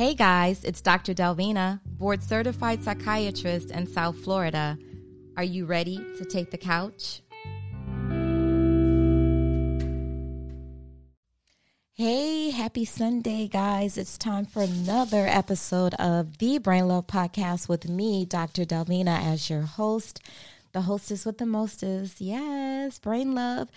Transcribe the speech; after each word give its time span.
Hey 0.00 0.14
guys, 0.14 0.64
it's 0.64 0.80
Dr. 0.80 1.12
Delvina, 1.12 1.78
board 1.84 2.22
certified 2.22 2.82
psychiatrist 2.82 3.70
in 3.70 3.86
South 3.86 4.16
Florida. 4.16 4.78
Are 5.36 5.44
you 5.44 5.66
ready 5.66 5.98
to 6.16 6.24
take 6.24 6.50
the 6.50 6.56
couch? 6.56 7.20
Hey, 11.92 12.48
happy 12.48 12.86
Sunday, 12.86 13.46
guys. 13.46 13.98
It's 13.98 14.16
time 14.16 14.46
for 14.46 14.62
another 14.62 15.26
episode 15.26 15.92
of 15.96 16.38
the 16.38 16.56
Brain 16.56 16.88
Love 16.88 17.06
Podcast 17.06 17.68
with 17.68 17.86
me, 17.86 18.24
Dr. 18.24 18.64
Delvina, 18.64 19.22
as 19.22 19.50
your 19.50 19.60
host. 19.60 20.22
The 20.72 20.80
hostess 20.80 21.26
with 21.26 21.36
the 21.36 21.44
mostest. 21.44 22.22
Yes, 22.22 22.98
Brain 22.98 23.34
Love. 23.34 23.68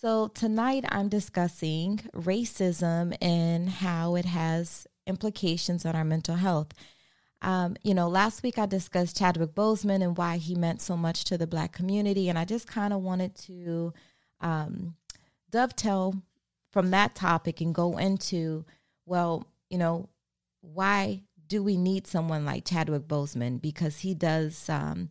So, 0.00 0.28
tonight 0.28 0.84
I'm 0.90 1.08
discussing 1.08 2.02
racism 2.14 3.16
and 3.20 3.68
how 3.68 4.14
it 4.14 4.26
has 4.26 4.86
implications 5.06 5.84
on 5.84 5.94
our 5.94 6.04
mental 6.04 6.36
health. 6.36 6.68
Um, 7.42 7.76
you 7.82 7.92
know, 7.92 8.08
last 8.08 8.42
week 8.42 8.58
I 8.58 8.66
discussed 8.66 9.16
Chadwick 9.18 9.54
Boseman 9.54 10.02
and 10.02 10.16
why 10.16 10.36
he 10.36 10.54
meant 10.54 10.80
so 10.80 10.96
much 10.96 11.24
to 11.24 11.36
the 11.36 11.46
black 11.46 11.72
community, 11.72 12.28
and 12.28 12.38
I 12.38 12.44
just 12.44 12.68
kind 12.68 12.92
of 12.92 13.00
wanted 13.00 13.34
to 13.46 13.92
um, 14.40 14.94
dovetail 15.50 16.14
from 16.72 16.90
that 16.90 17.14
topic 17.14 17.60
and 17.60 17.74
go 17.74 17.98
into, 17.98 18.64
well, 19.06 19.46
you 19.68 19.78
know, 19.78 20.08
why 20.60 21.22
do 21.48 21.62
we 21.62 21.76
need 21.76 22.06
someone 22.06 22.44
like 22.44 22.64
Chadwick 22.64 23.08
Boseman? 23.08 23.60
Because 23.60 23.98
he 23.98 24.14
does, 24.14 24.68
um, 24.68 25.10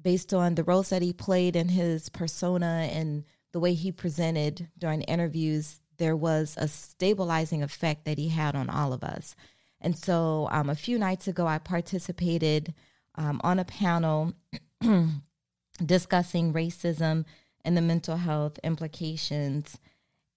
based 0.00 0.32
on 0.34 0.54
the 0.54 0.64
roles 0.64 0.90
that 0.90 1.02
he 1.02 1.12
played 1.12 1.56
in 1.56 1.68
his 1.68 2.08
persona 2.08 2.88
and 2.92 3.24
the 3.52 3.60
way 3.60 3.74
he 3.74 3.92
presented 3.92 4.68
during 4.78 5.02
interviews, 5.02 5.80
there 6.02 6.16
was 6.16 6.56
a 6.58 6.66
stabilizing 6.66 7.62
effect 7.62 8.04
that 8.06 8.18
he 8.18 8.28
had 8.28 8.56
on 8.56 8.68
all 8.68 8.92
of 8.92 9.04
us. 9.04 9.36
And 9.80 9.96
so 9.96 10.48
um, 10.50 10.68
a 10.68 10.74
few 10.74 10.98
nights 10.98 11.28
ago, 11.28 11.46
I 11.46 11.58
participated 11.58 12.74
um, 13.14 13.40
on 13.44 13.60
a 13.60 13.64
panel 13.64 14.32
discussing 15.86 16.52
racism 16.52 17.24
and 17.64 17.76
the 17.76 17.80
mental 17.80 18.16
health 18.16 18.58
implications. 18.64 19.78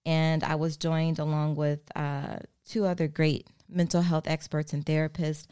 And 0.06 0.44
I 0.44 0.54
was 0.54 0.78
joined 0.78 1.18
along 1.18 1.56
with 1.56 1.80
uh, 1.96 2.38
two 2.70 2.86
other 2.86 3.08
great 3.08 3.48
mental 3.68 4.04
health 4.04 4.28
experts 4.28 4.72
and 4.72 4.86
therapists. 4.86 5.48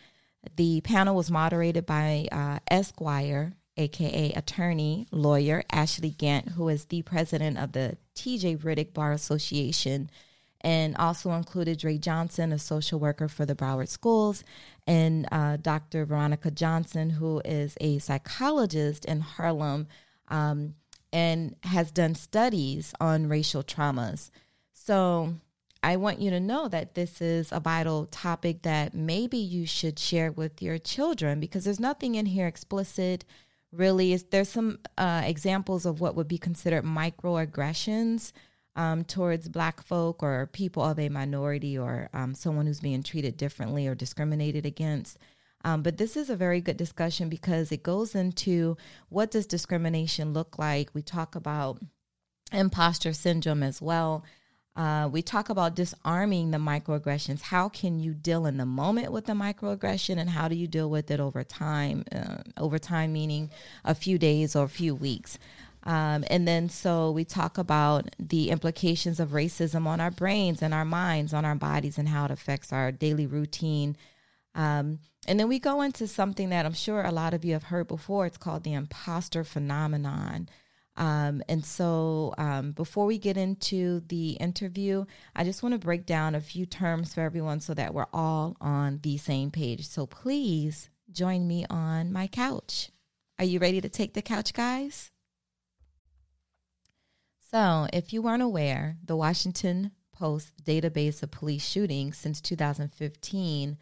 The 0.57 0.81
panel 0.81 1.15
was 1.15 1.31
moderated 1.31 1.87
by 1.87 2.27
uh, 2.31 2.59
Esquire, 2.69 3.55
aka 3.77 4.31
attorney, 4.33 5.07
lawyer 5.11 5.63
Ashley 5.71 6.11
Gantt, 6.11 6.51
who 6.53 6.69
is 6.69 6.85
the 6.85 7.01
president 7.01 7.57
of 7.57 7.71
the 7.71 7.97
TJ 8.15 8.59
Riddick 8.59 8.93
Bar 8.93 9.11
Association, 9.11 10.09
and 10.61 10.95
also 10.97 11.31
included 11.31 11.79
Dre 11.79 11.97
Johnson, 11.97 12.51
a 12.51 12.59
social 12.59 12.99
worker 12.99 13.27
for 13.27 13.45
the 13.45 13.55
Broward 13.55 13.89
Schools, 13.89 14.43
and 14.87 15.27
uh, 15.31 15.57
Dr. 15.57 16.05
Veronica 16.05 16.51
Johnson, 16.51 17.09
who 17.09 17.41
is 17.43 17.75
a 17.81 17.99
psychologist 17.99 19.05
in 19.05 19.21
Harlem 19.21 19.87
um, 20.29 20.75
and 21.11 21.55
has 21.63 21.91
done 21.91 22.15
studies 22.15 22.93
on 22.99 23.27
racial 23.27 23.63
traumas. 23.63 24.29
So, 24.73 25.35
I 25.85 25.97
want 25.97 26.21
you 26.21 26.29
to 26.29 26.39
know 26.39 26.69
that 26.69 26.95
this 26.95 27.21
is 27.21 27.51
a 27.51 27.59
vital 27.59 28.05
topic 28.05 28.61
that 28.61 28.93
maybe 28.93 29.37
you 29.37 29.65
should 29.65 29.99
share 29.99 30.31
with 30.31 30.61
your 30.61 30.77
children 30.77 31.41
because 31.41 31.65
there's 31.65 31.79
nothing 31.79 32.15
in 32.15 32.25
here 32.25 32.47
explicit 32.47 33.25
really 33.73 34.13
is 34.13 34.23
there's 34.23 34.49
some 34.49 34.79
uh, 34.97 35.23
examples 35.25 35.85
of 35.85 35.99
what 35.99 36.15
would 36.15 36.27
be 36.27 36.37
considered 36.37 36.83
microaggressions 36.83 38.31
um, 38.75 39.03
towards 39.03 39.49
black 39.49 39.83
folk 39.83 40.23
or 40.23 40.47
people 40.47 40.83
of 40.83 40.99
a 40.99 41.09
minority 41.09 41.77
or 41.77 42.09
um, 42.13 42.33
someone 42.33 42.65
who's 42.65 42.79
being 42.79 43.03
treated 43.03 43.37
differently 43.37 43.87
or 43.87 43.95
discriminated 43.95 44.65
against. 44.65 45.17
Um, 45.65 45.81
but 45.81 45.97
this 45.97 46.17
is 46.17 46.29
a 46.29 46.35
very 46.35 46.59
good 46.59 46.77
discussion 46.77 47.29
because 47.29 47.71
it 47.71 47.83
goes 47.83 48.15
into 48.15 48.75
what 49.09 49.31
does 49.31 49.45
discrimination 49.45 50.33
look 50.33 50.59
like? 50.59 50.89
We 50.93 51.01
talk 51.01 51.35
about 51.35 51.79
imposter 52.51 53.13
syndrome 53.13 53.63
as 53.63 53.81
well 53.81 54.23
uh, 54.75 55.07
we 55.11 55.21
talk 55.21 55.49
about 55.49 55.75
disarming 55.75 56.51
the 56.51 56.57
microaggressions. 56.57 57.41
How 57.41 57.69
can 57.69 57.99
you 57.99 58.13
deal 58.13 58.45
in 58.47 58.57
the 58.57 58.65
moment 58.65 59.11
with 59.11 59.25
the 59.25 59.33
microaggression, 59.33 60.17
and 60.17 60.31
how 60.31 60.47
do 60.47 60.55
you 60.55 60.67
deal 60.67 60.89
with 60.89 61.11
it 61.11 61.19
over 61.19 61.43
time? 61.43 62.03
Uh, 62.11 62.37
over 62.57 62.79
time, 62.79 63.13
meaning 63.13 63.51
a 63.85 63.93
few 63.93 64.17
days 64.17 64.55
or 64.55 64.65
a 64.65 64.69
few 64.69 64.95
weeks. 64.95 65.37
Um, 65.83 66.23
and 66.27 66.47
then, 66.47 66.69
so 66.69 67.11
we 67.11 67.25
talk 67.25 67.57
about 67.57 68.15
the 68.17 68.49
implications 68.49 69.19
of 69.19 69.29
racism 69.29 69.85
on 69.85 69.99
our 69.99 70.11
brains 70.11 70.61
and 70.61 70.73
our 70.73 70.85
minds, 70.85 71.33
on 71.33 71.45
our 71.45 71.55
bodies, 71.55 71.97
and 71.97 72.07
how 72.07 72.25
it 72.25 72.31
affects 72.31 72.71
our 72.73 72.91
daily 72.91 73.27
routine. 73.27 73.95
Um, 74.55 74.99
and 75.27 75.39
then 75.39 75.47
we 75.47 75.59
go 75.59 75.81
into 75.81 76.07
something 76.07 76.49
that 76.49 76.65
I'm 76.65 76.73
sure 76.73 77.03
a 77.03 77.11
lot 77.11 77.33
of 77.33 77.45
you 77.45 77.53
have 77.53 77.63
heard 77.63 77.87
before. 77.87 78.25
It's 78.25 78.37
called 78.37 78.63
the 78.63 78.73
imposter 78.73 79.43
phenomenon. 79.43 80.49
Um, 80.95 81.41
and 81.49 81.65
so, 81.65 82.33
um, 82.37 82.71
before 82.71 83.05
we 83.05 83.17
get 83.17 83.35
into 83.35 84.01
the 84.07 84.31
interview, 84.31 85.05
I 85.35 85.43
just 85.43 85.63
want 85.63 85.73
to 85.73 85.79
break 85.79 86.05
down 86.05 86.35
a 86.35 86.41
few 86.41 86.65
terms 86.65 87.13
for 87.13 87.21
everyone 87.21 87.61
so 87.61 87.73
that 87.73 87.93
we're 87.93 88.05
all 88.13 88.55
on 88.61 88.99
the 89.01 89.17
same 89.17 89.49
page. 89.49 89.87
So, 89.87 90.05
please 90.05 90.89
join 91.11 91.47
me 91.47 91.65
on 91.69 92.11
my 92.11 92.27
couch. 92.27 92.91
Are 93.39 93.45
you 93.45 93.59
ready 93.59 93.81
to 93.81 93.89
take 93.89 94.13
the 94.13 94.21
couch, 94.21 94.53
guys? 94.53 95.09
So, 97.51 97.87
if 97.91 98.13
you 98.13 98.21
weren't 98.21 98.43
aware, 98.43 98.97
the 99.03 99.15
Washington 99.15 99.91
Post 100.11 100.63
database 100.63 101.23
of 101.23 101.31
police 101.31 101.67
shootings 101.67 102.17
since 102.17 102.39
2015 102.39 103.77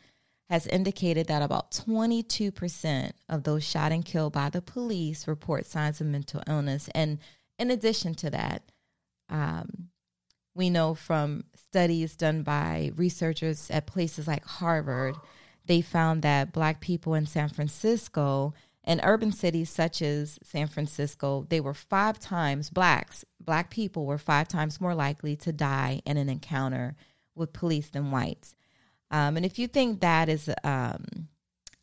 has 0.52 0.68
indicated 0.68 1.28
that 1.28 1.42
about 1.42 1.72
22% 1.72 3.12
of 3.30 3.44
those 3.44 3.64
shot 3.64 3.94
and 3.94 4.04
killed 4.04 4.34
by 4.34 4.50
the 4.50 4.62
police 4.62 5.26
report 5.26 5.66
signs 5.66 6.02
of 6.02 6.08
mental 6.08 6.44
illness. 6.46 6.90
And 6.94 7.20
in 7.58 7.72
addition 7.72 8.16
to 8.16 8.30
that, 8.32 8.62
um, 9.30 9.88
we 10.54 10.70
know 10.70 10.94
from 10.94 11.46
studies 11.56 12.18
done 12.18 12.44
by 12.44 12.92
researchers 12.98 13.72
at 13.72 13.88
places 13.88 14.28
like 14.28 14.44
Harvard, 14.44 15.16
they 15.68 15.80
found 15.80 16.22
that 16.24 16.52
Black 16.52 16.82
people 16.82 17.14
in 17.14 17.28
San 17.28 17.48
Francisco 17.48 18.54
and 18.84 19.00
urban 19.06 19.32
cities 19.32 19.70
such 19.70 20.02
as 20.02 20.38
San 20.44 20.68
Francisco, 20.68 21.46
they 21.48 21.62
were 21.62 21.74
five 21.74 22.20
times 22.20 22.70
blacks, 22.70 23.24
Black 23.40 23.70
people 23.70 24.06
were 24.06 24.18
five 24.18 24.50
times 24.50 24.82
more 24.82 24.96
likely 24.96 25.38
to 25.38 25.54
die 25.54 26.02
in 26.06 26.18
an 26.18 26.28
encounter 26.28 26.98
with 27.36 27.54
police 27.54 27.88
than 27.88 28.12
whites. 28.12 28.54
Um, 29.12 29.38
and 29.38 29.46
if 29.46 29.60
you 29.60 29.68
think 29.68 30.00
that 30.00 30.30
is 30.30 30.50
um, 30.64 31.28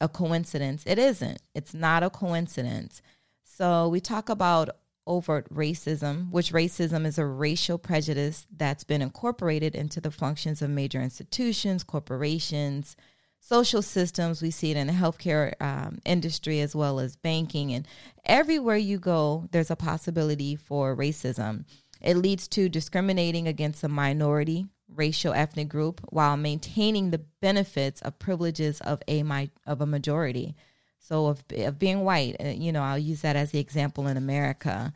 a 0.00 0.08
coincidence, 0.08 0.82
it 0.86 0.98
isn't. 0.98 1.40
It's 1.54 1.74
not 1.74 2.02
a 2.02 2.10
coincidence. 2.10 3.02
So 3.44 3.88
we 3.88 4.00
talk 4.00 4.28
about 4.28 4.70
overt 5.06 5.52
racism, 5.52 6.30
which 6.30 6.52
racism 6.52 7.06
is 7.06 7.18
a 7.18 7.26
racial 7.26 7.78
prejudice 7.78 8.46
that's 8.54 8.84
been 8.84 9.02
incorporated 9.02 9.74
into 9.74 10.00
the 10.00 10.10
functions 10.10 10.62
of 10.62 10.70
major 10.70 11.00
institutions, 11.00 11.84
corporations, 11.84 12.96
social 13.40 13.82
systems. 13.82 14.42
We 14.42 14.50
see 14.50 14.70
it 14.70 14.76
in 14.76 14.86
the 14.86 14.92
healthcare 14.92 15.54
um, 15.60 15.98
industry 16.04 16.60
as 16.60 16.74
well 16.74 17.00
as 17.00 17.16
banking. 17.16 17.72
And 17.72 17.86
everywhere 18.24 18.76
you 18.76 18.98
go, 18.98 19.48
there's 19.50 19.70
a 19.70 19.76
possibility 19.76 20.56
for 20.56 20.96
racism. 20.96 21.64
It 22.00 22.16
leads 22.16 22.46
to 22.48 22.68
discriminating 22.68 23.48
against 23.48 23.82
a 23.82 23.88
minority 23.88 24.66
racial 24.98 25.32
ethnic 25.32 25.68
group 25.68 26.00
while 26.10 26.36
maintaining 26.36 27.10
the 27.10 27.22
benefits 27.40 28.02
of 28.02 28.18
privileges 28.18 28.80
of 28.82 29.02
a 29.08 29.22
my 29.22 29.48
of 29.66 29.80
a 29.80 29.86
majority. 29.86 30.54
So 30.98 31.26
of, 31.26 31.44
of 31.56 31.78
being 31.78 32.04
white, 32.04 32.36
uh, 32.44 32.48
you 32.48 32.72
know, 32.72 32.82
I'll 32.82 32.98
use 32.98 33.22
that 33.22 33.36
as 33.36 33.52
the 33.52 33.60
example 33.60 34.06
in 34.08 34.16
America. 34.16 34.92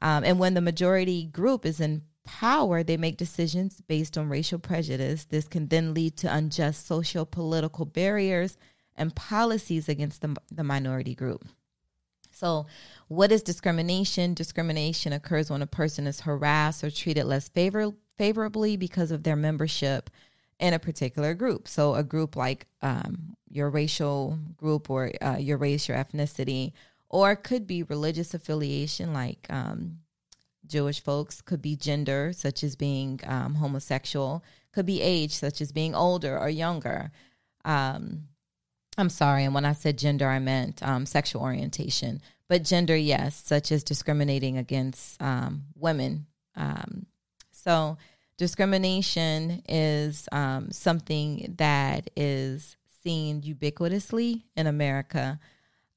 Um, 0.00 0.24
and 0.24 0.38
when 0.38 0.54
the 0.54 0.62
majority 0.62 1.24
group 1.24 1.66
is 1.66 1.80
in 1.80 2.02
power, 2.24 2.82
they 2.82 2.96
make 2.96 3.16
decisions 3.18 3.82
based 3.86 4.16
on 4.16 4.28
racial 4.28 4.58
prejudice. 4.58 5.24
This 5.24 5.48
can 5.48 5.68
then 5.68 5.92
lead 5.92 6.16
to 6.18 6.34
unjust 6.34 6.86
social 6.86 7.26
political 7.26 7.84
barriers 7.84 8.56
and 8.96 9.14
policies 9.14 9.88
against 9.88 10.22
the, 10.22 10.36
the 10.50 10.64
minority 10.64 11.14
group. 11.14 11.44
So, 12.40 12.64
what 13.08 13.32
is 13.32 13.42
discrimination? 13.42 14.32
Discrimination 14.32 15.12
occurs 15.12 15.50
when 15.50 15.60
a 15.60 15.66
person 15.66 16.06
is 16.06 16.20
harassed 16.20 16.82
or 16.82 16.90
treated 16.90 17.24
less 17.24 17.50
favor- 17.50 17.92
favorably 18.16 18.78
because 18.78 19.10
of 19.10 19.24
their 19.24 19.36
membership 19.36 20.08
in 20.58 20.72
a 20.72 20.78
particular 20.78 21.34
group. 21.34 21.68
So, 21.68 21.94
a 21.94 22.02
group 22.02 22.36
like 22.36 22.66
um, 22.80 23.36
your 23.50 23.68
racial 23.68 24.38
group 24.56 24.88
or 24.88 25.12
uh, 25.20 25.36
your 25.36 25.58
race, 25.58 25.86
your 25.86 25.98
ethnicity, 25.98 26.72
or 27.10 27.32
it 27.32 27.44
could 27.44 27.66
be 27.66 27.82
religious 27.82 28.32
affiliation, 28.32 29.12
like 29.12 29.46
um, 29.50 29.98
Jewish 30.66 31.00
folks, 31.00 31.42
could 31.42 31.60
be 31.60 31.76
gender, 31.76 32.32
such 32.32 32.64
as 32.64 32.74
being 32.74 33.20
um, 33.26 33.56
homosexual, 33.56 34.42
could 34.72 34.86
be 34.86 35.02
age, 35.02 35.34
such 35.34 35.60
as 35.60 35.72
being 35.72 35.94
older 35.94 36.38
or 36.38 36.48
younger. 36.48 37.12
Um, 37.66 38.29
I'm 38.98 39.08
sorry, 39.08 39.44
and 39.44 39.54
when 39.54 39.64
I 39.64 39.72
said 39.72 39.98
gender, 39.98 40.28
I 40.28 40.38
meant 40.38 40.82
um, 40.82 41.06
sexual 41.06 41.42
orientation. 41.42 42.20
But 42.48 42.64
gender, 42.64 42.96
yes, 42.96 43.40
such 43.46 43.70
as 43.70 43.84
discriminating 43.84 44.58
against 44.58 45.22
um, 45.22 45.64
women. 45.76 46.26
Um, 46.56 47.06
so, 47.52 47.96
discrimination 48.36 49.62
is 49.68 50.28
um, 50.32 50.72
something 50.72 51.54
that 51.58 52.10
is 52.16 52.76
seen 53.04 53.42
ubiquitously 53.42 54.42
in 54.56 54.66
America, 54.66 55.38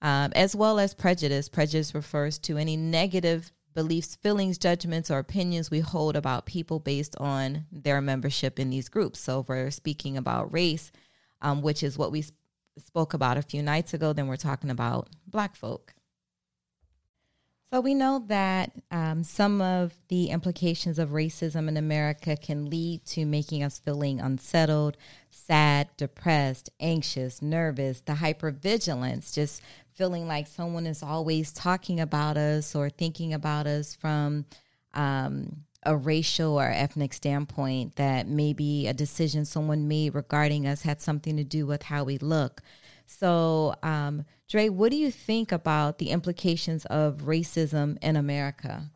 um, 0.01 0.31
as 0.35 0.55
well 0.55 0.77
as 0.77 0.93
prejudice. 0.93 1.49
Prejudice 1.49 1.95
refers 1.95 2.37
to 2.39 2.57
any 2.57 2.77
negative 2.77 3.51
beliefs, 3.73 4.15
feelings, 4.15 4.59
judgments, 4.59 5.09
or 5.09 5.17
opinions 5.17 5.71
we 5.71 5.79
hold 5.79 6.15
about 6.15 6.45
people 6.45 6.79
based 6.79 7.15
on 7.17 7.65
their 7.71 7.99
membership 7.99 8.59
in 8.59 8.69
these 8.69 8.89
groups. 8.89 9.19
So, 9.19 9.39
if 9.39 9.49
we're 9.49 9.71
speaking 9.71 10.17
about 10.17 10.53
race, 10.53 10.91
um, 11.41 11.63
which 11.63 11.81
is 11.81 11.97
what 11.97 12.11
we 12.11 12.23
spoke 12.77 13.13
about 13.13 13.37
a 13.37 13.41
few 13.41 13.61
nights 13.61 13.93
ago, 13.93 14.13
then 14.13 14.27
we're 14.27 14.35
talking 14.35 14.69
about 14.69 15.09
Black 15.27 15.55
folk. 15.55 15.93
So, 17.71 17.81
we 17.81 17.95
know 17.95 18.23
that 18.27 18.71
um, 18.91 19.23
some 19.23 19.59
of 19.59 19.95
the 20.07 20.27
implications 20.27 20.99
of 20.99 21.09
racism 21.09 21.67
in 21.67 21.75
America 21.75 22.37
can 22.37 22.69
lead 22.69 23.03
to 23.05 23.25
making 23.25 23.63
us 23.63 23.79
feeling 23.79 24.19
unsettled, 24.19 24.95
sad, 25.31 25.89
depressed, 25.97 26.69
anxious, 26.79 27.41
nervous, 27.41 28.01
the 28.01 28.13
hypervigilance, 28.13 29.33
just 29.33 29.63
feeling 29.91 30.27
like 30.27 30.45
someone 30.45 30.85
is 30.85 31.01
always 31.01 31.51
talking 31.51 31.99
about 31.99 32.37
us 32.37 32.75
or 32.75 32.91
thinking 32.91 33.33
about 33.33 33.65
us 33.65 33.95
from 33.95 34.45
um, 34.93 35.63
a 35.85 35.95
racial 35.95 36.59
or 36.59 36.69
ethnic 36.69 37.13
standpoint, 37.13 37.95
that 37.95 38.27
maybe 38.27 38.87
a 38.87 38.93
decision 38.93 39.45
someone 39.45 39.87
made 39.87 40.15
regarding 40.15 40.67
us 40.67 40.81
had 40.81 41.01
something 41.01 41.37
to 41.37 41.43
do 41.43 41.65
with 41.65 41.83
how 41.83 42.03
we 42.03 42.17
look. 42.17 42.61
So, 43.05 43.75
um, 43.83 44.25
Dre, 44.47 44.69
what 44.69 44.91
do 44.91 44.97
you 44.97 45.11
think 45.11 45.51
about 45.51 45.97
the 45.97 46.09
implications 46.09 46.85
of 46.85 47.23
racism 47.23 47.97
in 48.01 48.15
America? 48.15 48.89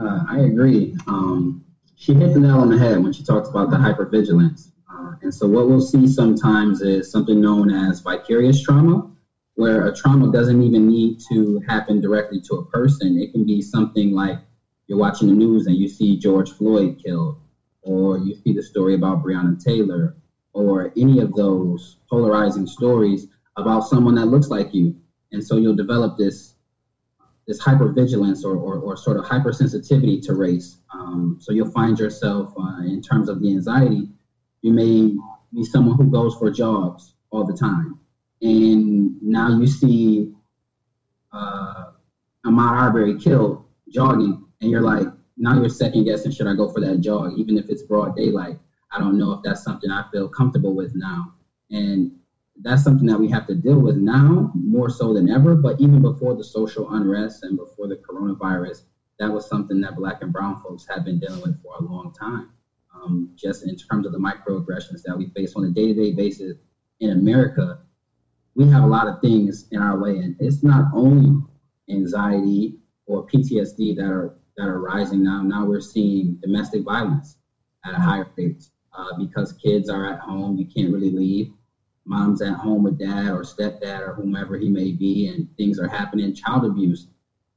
Uh, 0.00 0.20
I 0.28 0.40
agree. 0.40 0.96
Um, 1.06 1.64
she 1.96 2.12
hit 2.14 2.34
the 2.34 2.40
nail 2.40 2.58
on 2.58 2.68
the 2.68 2.78
head 2.78 3.02
when 3.02 3.12
she 3.12 3.24
talks 3.24 3.48
about 3.48 3.70
the 3.70 3.76
hypervigilance. 3.76 4.70
Uh, 4.92 5.12
and 5.22 5.34
so, 5.34 5.46
what 5.46 5.68
we'll 5.68 5.80
see 5.80 6.06
sometimes 6.06 6.82
is 6.82 7.10
something 7.10 7.40
known 7.40 7.70
as 7.70 8.00
vicarious 8.00 8.62
trauma, 8.62 9.10
where 9.54 9.86
a 9.86 9.94
trauma 9.94 10.30
doesn't 10.30 10.62
even 10.62 10.86
need 10.86 11.20
to 11.30 11.60
happen 11.66 12.00
directly 12.00 12.40
to 12.42 12.56
a 12.56 12.64
person. 12.66 13.18
It 13.18 13.32
can 13.32 13.44
be 13.44 13.62
something 13.62 14.12
like 14.12 14.38
you're 14.86 14.98
watching 14.98 15.28
the 15.28 15.34
news 15.34 15.66
and 15.66 15.76
you 15.76 15.88
see 15.88 16.16
George 16.16 16.50
Floyd 16.50 16.96
killed, 17.04 17.36
or 17.82 18.18
you 18.18 18.34
see 18.34 18.52
the 18.52 18.62
story 18.62 18.94
about 18.94 19.22
Breonna 19.22 19.58
Taylor, 19.58 20.14
or 20.52 20.90
any 20.96 21.20
of 21.20 21.32
those 21.34 21.98
polarizing 22.10 22.66
stories 22.66 23.26
about 23.56 23.84
someone 23.84 24.14
that 24.16 24.26
looks 24.26 24.50
like 24.50 24.72
you. 24.72 24.94
And 25.32 25.44
so 25.44 25.56
you'll 25.56 25.74
develop 25.74 26.16
this 26.16 26.54
this 27.46 27.60
hypervigilance 27.62 28.44
or, 28.44 28.56
or, 28.56 28.78
or 28.78 28.96
sort 28.96 29.16
of 29.16 29.24
hypersensitivity 29.24 30.20
to 30.20 30.34
race. 30.34 30.78
Um, 30.92 31.36
so 31.40 31.52
you'll 31.52 31.70
find 31.70 31.96
yourself, 31.96 32.52
uh, 32.58 32.82
in 32.82 33.00
terms 33.00 33.28
of 33.28 33.40
the 33.40 33.50
anxiety, 33.50 34.08
you 34.62 34.72
may 34.72 35.14
be 35.54 35.62
someone 35.62 35.96
who 35.96 36.10
goes 36.10 36.34
for 36.34 36.50
jobs 36.50 37.14
all 37.30 37.44
the 37.44 37.54
time 37.54 37.96
and 38.42 39.20
now 39.22 39.48
you 39.48 39.66
see 39.66 40.28
uh, 41.32 41.84
Ahmaud 42.46 42.72
Arbery 42.72 43.14
killed 43.14 43.64
jogging, 43.88 44.45
and 44.60 44.70
you're 44.70 44.82
like, 44.82 45.06
now 45.36 45.54
you're 45.58 45.68
second 45.68 46.04
guessing, 46.04 46.30
should 46.30 46.46
I 46.46 46.54
go 46.54 46.68
for 46.68 46.80
that 46.80 47.00
jog, 47.00 47.32
even 47.36 47.58
if 47.58 47.68
it's 47.68 47.82
broad 47.82 48.14
daylight? 48.16 48.56
I 48.90 48.98
don't 48.98 49.18
know 49.18 49.32
if 49.32 49.40
that's 49.42 49.62
something 49.62 49.90
I 49.90 50.02
feel 50.12 50.28
comfortable 50.28 50.74
with 50.74 50.92
now, 50.94 51.32
and 51.70 52.10
that's 52.62 52.82
something 52.82 53.06
that 53.06 53.18
we 53.18 53.28
have 53.28 53.46
to 53.46 53.54
deal 53.54 53.80
with 53.80 53.96
now 53.96 54.50
more 54.54 54.88
so 54.88 55.12
than 55.12 55.28
ever. 55.28 55.54
But 55.54 55.76
even 55.78 56.00
before 56.00 56.34
the 56.34 56.44
social 56.44 56.88
unrest 56.90 57.42
and 57.42 57.56
before 57.56 57.86
the 57.88 57.96
coronavirus, 57.96 58.82
that 59.18 59.30
was 59.32 59.46
something 59.48 59.80
that 59.80 59.94
Black 59.94 60.16
and 60.20 60.32
Brown 60.32 60.56
folks 60.62 60.84
have 60.88 61.04
been 61.04 61.18
dealing 61.18 61.42
with 61.42 61.56
for 61.62 61.74
a 61.78 61.82
long 61.82 62.10
time. 62.18 62.48
Um, 62.94 63.28
just 63.36 63.62
in 63.62 63.76
terms 63.76 64.06
of 64.06 64.12
the 64.12 64.18
microaggressions 64.18 65.02
that 65.04 65.16
we 65.16 65.26
face 65.36 65.52
on 65.54 65.64
a 65.64 65.70
day-to-day 65.70 66.12
basis 66.12 66.54
in 67.00 67.10
America, 67.10 67.76
we 68.54 68.66
have 68.68 68.84
a 68.84 68.86
lot 68.86 69.06
of 69.06 69.14
things 69.20 69.66
in 69.70 69.82
our 69.82 69.98
way, 69.98 70.16
and 70.16 70.34
it's 70.38 70.62
not 70.62 70.86
only 70.94 71.38
anxiety 71.90 72.72
or 73.04 73.22
PTSD 73.22 73.94
that 73.96 74.06
are 74.06 74.32
that 74.56 74.68
are 74.68 74.80
rising 74.80 75.22
now. 75.22 75.42
Now 75.42 75.64
we're 75.64 75.80
seeing 75.80 76.38
domestic 76.42 76.84
violence 76.84 77.36
at 77.84 77.94
a 77.94 77.98
higher 77.98 78.24
rate 78.36 78.68
uh, 78.92 79.12
because 79.18 79.52
kids 79.52 79.88
are 79.88 80.04
at 80.06 80.20
home. 80.20 80.56
You 80.56 80.66
can't 80.74 80.92
really 80.92 81.10
leave. 81.10 81.48
Mom's 82.06 82.40
at 82.42 82.54
home 82.54 82.82
with 82.82 82.98
dad 82.98 83.32
or 83.32 83.42
stepdad 83.42 84.00
or 84.00 84.14
whomever 84.14 84.56
he 84.56 84.68
may 84.68 84.92
be, 84.92 85.26
and 85.28 85.46
things 85.56 85.78
are 85.78 85.88
happening. 85.88 86.32
Child 86.34 86.64
abuse 86.64 87.06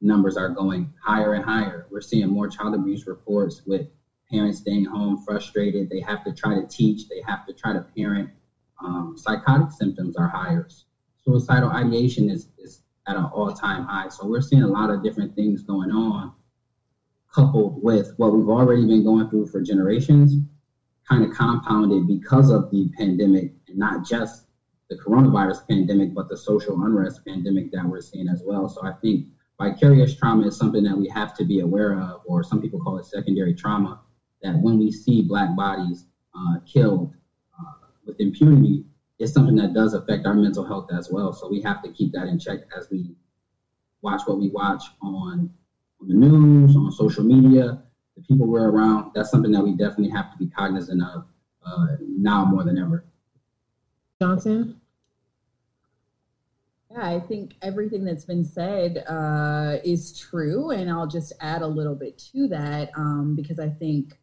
numbers 0.01 0.37
are 0.37 0.49
going 0.49 0.89
higher 1.03 1.33
and 1.33 1.43
higher. 1.43 1.85
We're 1.91 2.01
seeing 2.01 2.29
more 2.29 2.47
child 2.47 2.73
abuse 2.75 3.05
reports 3.07 3.61
with 3.65 3.85
parents 4.31 4.59
staying 4.59 4.85
home 4.85 5.17
frustrated. 5.25 5.87
They 5.89 6.01
have 6.01 6.23
to 6.23 6.33
try 6.33 6.55
to 6.55 6.65
teach. 6.69 7.07
They 7.09 7.21
have 7.27 7.45
to 7.47 7.53
try 7.53 7.73
to 7.73 7.83
parent. 7.95 8.29
Um, 8.83 9.15
psychotic 9.17 9.71
symptoms 9.71 10.15
are 10.15 10.27
higher 10.27 10.67
suicidal 11.23 11.69
ideation 11.69 12.29
is, 12.29 12.47
is 12.57 12.81
at 13.07 13.15
an 13.15 13.25
all-time 13.25 13.83
high. 13.83 14.07
So 14.09 14.27
we're 14.27 14.41
seeing 14.41 14.63
a 14.63 14.67
lot 14.67 14.89
of 14.89 15.03
different 15.03 15.33
things 15.35 15.63
going 15.63 15.91
on, 15.91 16.31
coupled 17.33 17.81
with 17.81 18.11
what 18.17 18.33
we've 18.33 18.49
already 18.49 18.85
been 18.85 19.03
going 19.03 19.29
through 19.29 19.47
for 19.47 19.61
generations, 19.61 20.35
kind 21.07 21.23
of 21.23 21.31
compounded 21.31 22.07
because 22.07 22.49
of 22.49 22.69
the 22.71 22.89
pandemic, 22.97 23.51
and 23.67 23.77
not 23.77 24.05
just 24.05 24.45
the 24.89 24.95
coronavirus 24.95 25.59
pandemic, 25.69 26.13
but 26.13 26.27
the 26.29 26.37
social 26.37 26.81
unrest 26.83 27.21
pandemic 27.25 27.71
that 27.71 27.85
we're 27.85 28.01
seeing 28.01 28.27
as 28.27 28.41
well. 28.45 28.67
So 28.67 28.81
I 28.83 28.91
think 29.01 29.25
vicarious 29.59 30.15
trauma 30.15 30.47
is 30.47 30.57
something 30.57 30.83
that 30.83 30.97
we 30.97 31.07
have 31.09 31.33
to 31.35 31.45
be 31.45 31.59
aware 31.59 31.99
of, 31.99 32.21
or 32.25 32.43
some 32.43 32.59
people 32.59 32.79
call 32.79 32.97
it 32.97 33.05
secondary 33.05 33.53
trauma. 33.53 33.99
That 34.41 34.57
when 34.57 34.77
we 34.79 34.89
see 34.89 35.21
black 35.21 35.55
bodies 35.55 36.05
uh, 36.33 36.59
killed 36.65 37.11
uh, 37.59 37.87
with 38.05 38.19
impunity, 38.19 38.83
it's 39.19 39.33
something 39.33 39.55
that 39.55 39.73
does 39.73 39.93
affect 39.93 40.25
our 40.25 40.33
mental 40.33 40.63
health 40.63 40.85
as 40.91 41.09
well. 41.11 41.33
So 41.33 41.49
we 41.49 41.61
have 41.61 41.81
to 41.81 41.91
keep 41.91 42.13
that 42.13 42.27
in 42.27 42.39
check 42.39 42.59
as 42.75 42.87
we 42.89 43.13
watch 44.01 44.21
what 44.25 44.39
we 44.39 44.49
watch 44.49 44.81
on, 45.01 45.49
the 46.01 46.13
news, 46.13 46.75
on 46.75 46.91
social 46.91 47.23
media, 47.23 47.83
the 48.15 48.21
people 48.23 48.47
we're 48.47 48.69
around. 48.69 49.11
That's 49.13 49.29
something 49.29 49.51
that 49.51 49.63
we 49.63 49.73
definitely 49.73 50.09
have 50.09 50.31
to 50.31 50.37
be 50.37 50.47
cognizant 50.47 51.01
of 51.01 51.25
uh, 51.65 51.87
now 52.01 52.45
more 52.45 52.63
than 52.63 52.77
ever. 52.77 53.03
Johnson? 54.21 54.75
Yeah, 56.91 57.05
I 57.05 57.19
think 57.19 57.53
everything 57.61 58.03
that's 58.03 58.25
been 58.25 58.43
said 58.43 59.03
uh, 59.07 59.77
is 59.83 60.17
true. 60.17 60.71
And 60.71 60.89
I'll 60.89 61.07
just 61.07 61.33
add 61.39 61.61
a 61.61 61.67
little 61.67 61.95
bit 61.95 62.17
to 62.33 62.47
that 62.47 62.89
um, 62.95 63.35
because 63.35 63.59
I 63.59 63.69
think 63.69 64.17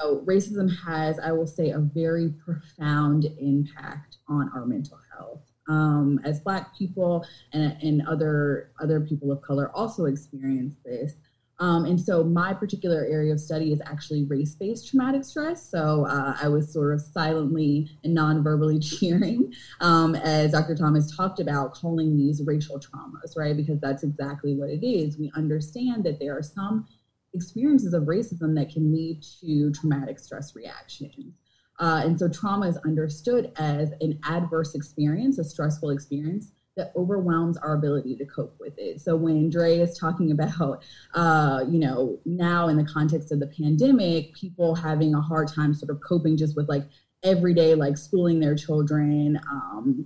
so 0.00 0.24
racism 0.26 0.68
has, 0.84 1.18
I 1.20 1.30
will 1.30 1.46
say, 1.46 1.70
a 1.70 1.78
very 1.78 2.30
profound 2.30 3.28
impact 3.38 4.16
on 4.26 4.50
our 4.54 4.66
mental 4.66 4.98
health. 5.16 5.42
Um, 5.68 6.20
as 6.24 6.40
Black 6.40 6.76
people 6.76 7.24
and, 7.52 7.76
and 7.82 8.06
other 8.06 8.70
other 8.80 9.00
people 9.00 9.32
of 9.32 9.40
color 9.42 9.70
also 9.74 10.04
experience 10.04 10.74
this. 10.84 11.14
Um, 11.60 11.84
and 11.84 12.00
so 12.00 12.24
my 12.24 12.52
particular 12.52 13.06
area 13.08 13.32
of 13.32 13.40
study 13.40 13.72
is 13.72 13.80
actually 13.86 14.24
race-based 14.24 14.88
traumatic 14.88 15.24
stress. 15.24 15.64
So 15.64 16.04
uh, 16.06 16.36
I 16.40 16.48
was 16.48 16.72
sort 16.72 16.94
of 16.94 17.00
silently 17.00 17.88
and 18.02 18.12
non-verbally 18.12 18.78
cheering 18.80 19.52
um, 19.80 20.16
as 20.16 20.52
Dr. 20.52 20.74
Thomas 20.74 21.14
talked 21.14 21.38
about 21.38 21.72
calling 21.72 22.16
these 22.16 22.42
racial 22.44 22.80
traumas, 22.80 23.36
right? 23.36 23.56
Because 23.56 23.80
that's 23.80 24.02
exactly 24.02 24.56
what 24.56 24.70
it 24.70 24.84
is. 24.84 25.16
We 25.16 25.30
understand 25.36 26.02
that 26.04 26.18
there 26.18 26.36
are 26.36 26.42
some 26.42 26.86
experiences 27.34 27.94
of 27.94 28.04
racism 28.04 28.54
that 28.56 28.70
can 28.70 28.92
lead 28.92 29.22
to 29.40 29.72
traumatic 29.72 30.18
stress 30.18 30.54
reactions. 30.56 31.34
Uh, 31.78 32.02
and 32.04 32.18
so 32.18 32.28
trauma 32.28 32.68
is 32.68 32.78
understood 32.84 33.48
as 33.56 33.90
an 34.00 34.14
adverse 34.24 34.74
experience, 34.74 35.38
a 35.38 35.44
stressful 35.44 35.90
experience 35.90 36.52
that 36.76 36.90
overwhelms 36.96 37.56
our 37.58 37.72
ability 37.74 38.16
to 38.16 38.24
cope 38.24 38.52
with 38.58 38.72
it. 38.76 39.00
So 39.00 39.16
when 39.16 39.48
Dre 39.48 39.78
is 39.78 39.96
talking 39.96 40.30
about, 40.30 40.82
uh, 41.14 41.64
you 41.66 41.78
know, 41.78 42.18
now 42.24 42.68
in 42.68 42.76
the 42.76 42.84
context 42.84 43.30
of 43.32 43.40
the 43.40 43.46
pandemic, 43.46 44.32
people 44.32 44.74
having 44.74 45.14
a 45.14 45.20
hard 45.20 45.48
time 45.48 45.72
sort 45.74 45.90
of 45.90 45.98
coping 46.00 46.36
just 46.36 46.56
with 46.56 46.68
like 46.68 46.84
everyday, 47.22 47.74
like 47.74 47.96
schooling 47.96 48.40
their 48.40 48.54
children, 48.54 49.38
um, 49.50 50.04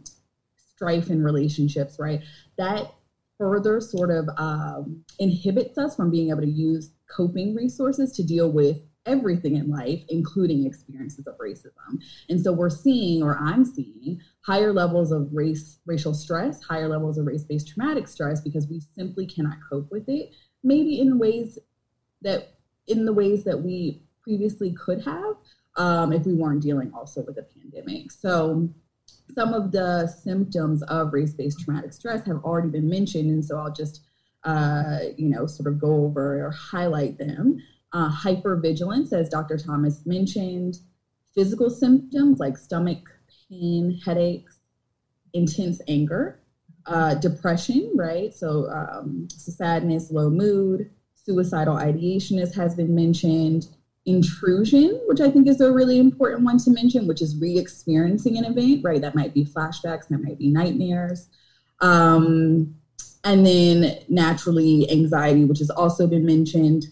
strife 0.74 1.10
in 1.10 1.22
relationships, 1.22 1.96
right? 1.98 2.20
That 2.56 2.86
further 3.38 3.80
sort 3.80 4.10
of 4.10 4.28
um, 4.36 4.98
inhibits 5.18 5.78
us 5.78 5.94
from 5.94 6.10
being 6.10 6.30
able 6.30 6.42
to 6.42 6.48
use 6.48 6.90
coping 7.10 7.54
resources 7.54 8.12
to 8.12 8.22
deal 8.22 8.50
with 8.50 8.76
everything 9.08 9.56
in 9.56 9.70
life, 9.70 10.02
including 10.08 10.66
experiences 10.66 11.26
of 11.26 11.36
racism. 11.38 12.00
And 12.28 12.40
so 12.40 12.52
we're 12.52 12.70
seeing, 12.70 13.22
or 13.22 13.38
I'm 13.38 13.64
seeing, 13.64 14.20
higher 14.42 14.72
levels 14.72 15.10
of 15.10 15.28
race, 15.32 15.78
racial 15.86 16.14
stress, 16.14 16.62
higher 16.62 16.88
levels 16.88 17.18
of 17.18 17.26
race-based 17.26 17.68
traumatic 17.68 18.06
stress 18.06 18.40
because 18.40 18.68
we 18.68 18.80
simply 18.96 19.26
cannot 19.26 19.56
cope 19.68 19.90
with 19.90 20.08
it, 20.08 20.30
maybe 20.62 21.00
in 21.00 21.18
ways 21.18 21.58
that 22.22 22.54
in 22.86 23.04
the 23.04 23.12
ways 23.12 23.44
that 23.44 23.60
we 23.60 24.02
previously 24.22 24.72
could 24.72 25.04
have 25.04 25.34
um, 25.76 26.12
if 26.12 26.24
we 26.26 26.34
weren't 26.34 26.62
dealing 26.62 26.92
also 26.94 27.22
with 27.22 27.38
a 27.38 27.42
pandemic. 27.42 28.10
So 28.10 28.68
some 29.34 29.52
of 29.52 29.72
the 29.72 30.06
symptoms 30.06 30.82
of 30.84 31.12
race-based 31.12 31.60
traumatic 31.60 31.92
stress 31.92 32.24
have 32.26 32.44
already 32.44 32.68
been 32.68 32.88
mentioned, 32.88 33.30
and 33.30 33.44
so 33.44 33.58
I'll 33.58 33.72
just 33.72 34.02
uh, 34.44 34.98
you 35.16 35.28
know, 35.28 35.46
sort 35.46 35.66
of 35.66 35.80
go 35.80 36.04
over 36.04 36.46
or 36.46 36.50
highlight 36.50 37.18
them. 37.18 37.62
Uh, 37.92 38.10
hypervigilance, 38.10 39.12
as 39.12 39.28
Dr. 39.28 39.56
Thomas 39.56 40.04
mentioned, 40.04 40.78
physical 41.34 41.70
symptoms 41.70 42.38
like 42.38 42.56
stomach 42.56 42.98
pain, 43.48 43.98
headaches, 44.04 44.58
intense 45.32 45.80
anger, 45.88 46.38
uh, 46.86 47.14
depression, 47.14 47.90
right? 47.94 48.34
So, 48.34 48.68
um, 48.70 49.28
so 49.30 49.52
sadness, 49.52 50.10
low 50.10 50.30
mood, 50.30 50.90
suicidal 51.14 51.76
ideation, 51.76 52.38
as 52.38 52.54
has 52.54 52.74
been 52.74 52.94
mentioned, 52.94 53.68
intrusion, 54.06 54.98
which 55.06 55.20
I 55.20 55.30
think 55.30 55.46
is 55.46 55.60
a 55.60 55.70
really 55.70 55.98
important 55.98 56.42
one 56.42 56.58
to 56.58 56.70
mention, 56.70 57.06
which 57.06 57.20
is 57.20 57.36
re 57.40 57.58
experiencing 57.58 58.38
an 58.38 58.44
event, 58.44 58.80
right? 58.82 59.00
That 59.00 59.14
might 59.14 59.34
be 59.34 59.44
flashbacks, 59.44 60.08
that 60.08 60.22
might 60.22 60.38
be 60.38 60.48
nightmares. 60.48 61.28
Um, 61.80 62.74
and 63.24 63.44
then 63.44 63.98
naturally, 64.08 64.90
anxiety, 64.90 65.44
which 65.44 65.58
has 65.58 65.70
also 65.70 66.06
been 66.06 66.24
mentioned, 66.24 66.86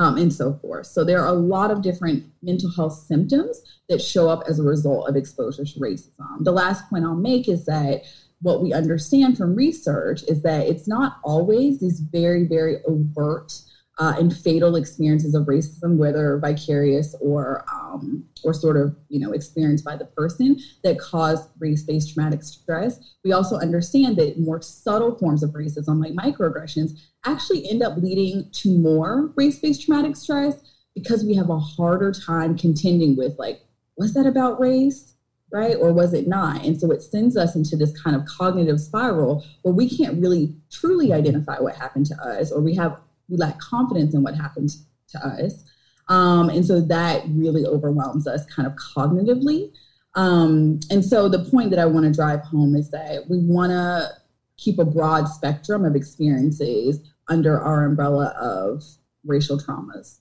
um, 0.00 0.16
and 0.16 0.32
so 0.32 0.54
forth. 0.54 0.86
So 0.86 1.04
there 1.04 1.20
are 1.20 1.28
a 1.28 1.32
lot 1.32 1.70
of 1.70 1.82
different 1.82 2.24
mental 2.42 2.70
health 2.70 2.94
symptoms 2.94 3.60
that 3.90 4.00
show 4.00 4.30
up 4.30 4.44
as 4.48 4.58
a 4.58 4.62
result 4.62 5.06
of 5.06 5.14
exposure 5.14 5.64
to 5.64 5.78
racism. 5.78 6.38
The 6.40 6.52
last 6.52 6.88
point 6.88 7.04
I'll 7.04 7.14
make 7.14 7.50
is 7.50 7.66
that 7.66 8.04
what 8.40 8.62
we 8.62 8.72
understand 8.72 9.36
from 9.36 9.54
research 9.54 10.22
is 10.22 10.40
that 10.42 10.66
it's 10.66 10.88
not 10.88 11.18
always 11.22 11.80
these 11.80 12.00
very, 12.00 12.44
very 12.44 12.82
overt 12.86 13.52
uh, 13.98 14.14
and 14.18 14.34
fatal 14.34 14.76
experiences 14.76 15.34
of 15.34 15.44
racism, 15.44 15.98
whether 15.98 16.38
vicarious 16.38 17.14
or 17.20 17.66
um, 17.90 18.24
or 18.44 18.52
sort 18.52 18.76
of 18.76 18.96
you 19.08 19.18
know 19.18 19.32
experienced 19.32 19.84
by 19.84 19.96
the 19.96 20.04
person, 20.04 20.58
that 20.84 20.98
caused 20.98 21.50
race-based 21.58 22.14
traumatic 22.14 22.42
stress. 22.42 22.98
We 23.24 23.32
also 23.32 23.56
understand 23.56 24.16
that 24.16 24.38
more 24.38 24.62
subtle 24.62 25.16
forms 25.16 25.42
of 25.42 25.50
racism, 25.50 26.02
like 26.02 26.12
microaggressions, 26.12 26.98
actually 27.24 27.68
end 27.68 27.82
up 27.82 27.96
leading 27.96 28.48
to 28.52 28.78
more 28.78 29.32
race-based 29.36 29.84
traumatic 29.84 30.16
stress 30.16 30.54
because 30.94 31.24
we 31.24 31.34
have 31.34 31.50
a 31.50 31.58
harder 31.58 32.12
time 32.12 32.56
contending 32.56 33.16
with 33.16 33.38
like, 33.38 33.60
was 33.96 34.14
that 34.14 34.26
about 34.26 34.60
race? 34.60 35.10
right? 35.52 35.76
Or 35.76 35.92
was 35.92 36.14
it 36.14 36.28
not? 36.28 36.64
And 36.64 36.80
so 36.80 36.90
it 36.92 37.02
sends 37.02 37.36
us 37.36 37.56
into 37.56 37.76
this 37.76 37.98
kind 38.00 38.14
of 38.14 38.24
cognitive 38.24 38.80
spiral 38.80 39.44
where 39.62 39.74
we 39.74 39.88
can't 39.88 40.20
really 40.20 40.54
truly 40.70 41.12
identify 41.12 41.58
what 41.58 41.74
happened 41.74 42.06
to 42.06 42.14
us, 42.22 42.52
or 42.52 42.60
we 42.60 42.74
have 42.76 42.96
we 43.28 43.36
lack 43.36 43.58
confidence 43.58 44.14
in 44.14 44.22
what 44.22 44.34
happened 44.34 44.70
to 45.08 45.18
us. 45.26 45.64
Um, 46.10 46.50
and 46.50 46.66
so 46.66 46.80
that 46.80 47.22
really 47.28 47.64
overwhelms 47.64 48.26
us 48.26 48.44
kind 48.46 48.66
of 48.66 48.74
cognitively. 48.74 49.72
Um, 50.16 50.80
and 50.90 51.04
so 51.04 51.28
the 51.28 51.44
point 51.44 51.70
that 51.70 51.78
I 51.78 51.86
want 51.86 52.04
to 52.04 52.12
drive 52.12 52.40
home 52.40 52.74
is 52.74 52.90
that 52.90 53.30
we 53.30 53.38
want 53.38 53.70
to 53.70 54.10
keep 54.56 54.78
a 54.78 54.84
broad 54.84 55.28
spectrum 55.28 55.84
of 55.84 55.94
experiences 55.94 57.00
under 57.28 57.60
our 57.60 57.84
umbrella 57.84 58.34
of 58.40 58.82
racial 59.24 59.56
traumas. 59.56 60.18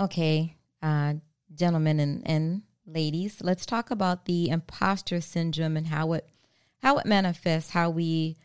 Okay, 0.00 0.56
uh, 0.82 1.14
gentlemen 1.54 2.00
and, 2.00 2.22
and 2.26 2.62
ladies, 2.86 3.38
let's 3.42 3.66
talk 3.66 3.90
about 3.90 4.24
the 4.24 4.48
imposter 4.48 5.20
syndrome 5.20 5.76
and 5.76 5.86
how 5.86 6.14
it 6.14 6.28
how 6.82 6.98
it 6.98 7.06
manifests, 7.06 7.70
how 7.70 7.90
we 7.90 8.36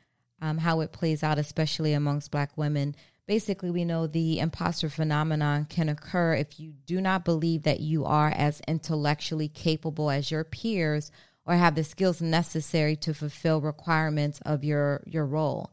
um, 0.42 0.58
how 0.58 0.82
it 0.82 0.92
plays 0.92 1.24
out, 1.24 1.40
especially 1.40 1.94
amongst 1.94 2.32
Black 2.32 2.58
women. 2.58 2.96
Basically, 3.30 3.70
we 3.70 3.86
know 3.86 4.08
the 4.08 4.40
imposter 4.40 4.90
phenomenon 4.90 5.68
can 5.70 5.88
occur 5.88 6.34
if 6.34 6.60
you 6.60 6.74
do 6.88 7.00
not 7.00 7.24
believe 7.24 7.62
that 7.62 7.80
you 7.80 8.04
are 8.04 8.30
as 8.30 8.60
intellectually 8.68 9.48
capable 9.48 10.10
as 10.10 10.32
your 10.32 10.44
peers 10.44 11.12
or 11.46 11.54
have 11.54 11.76
the 11.76 11.84
skills 11.84 12.24
necessary 12.24 12.96
to 12.96 13.14
fulfill 13.14 13.62
requirements 13.62 14.42
of 14.48 14.64
your 14.64 15.04
your 15.06 15.28
role. 15.28 15.70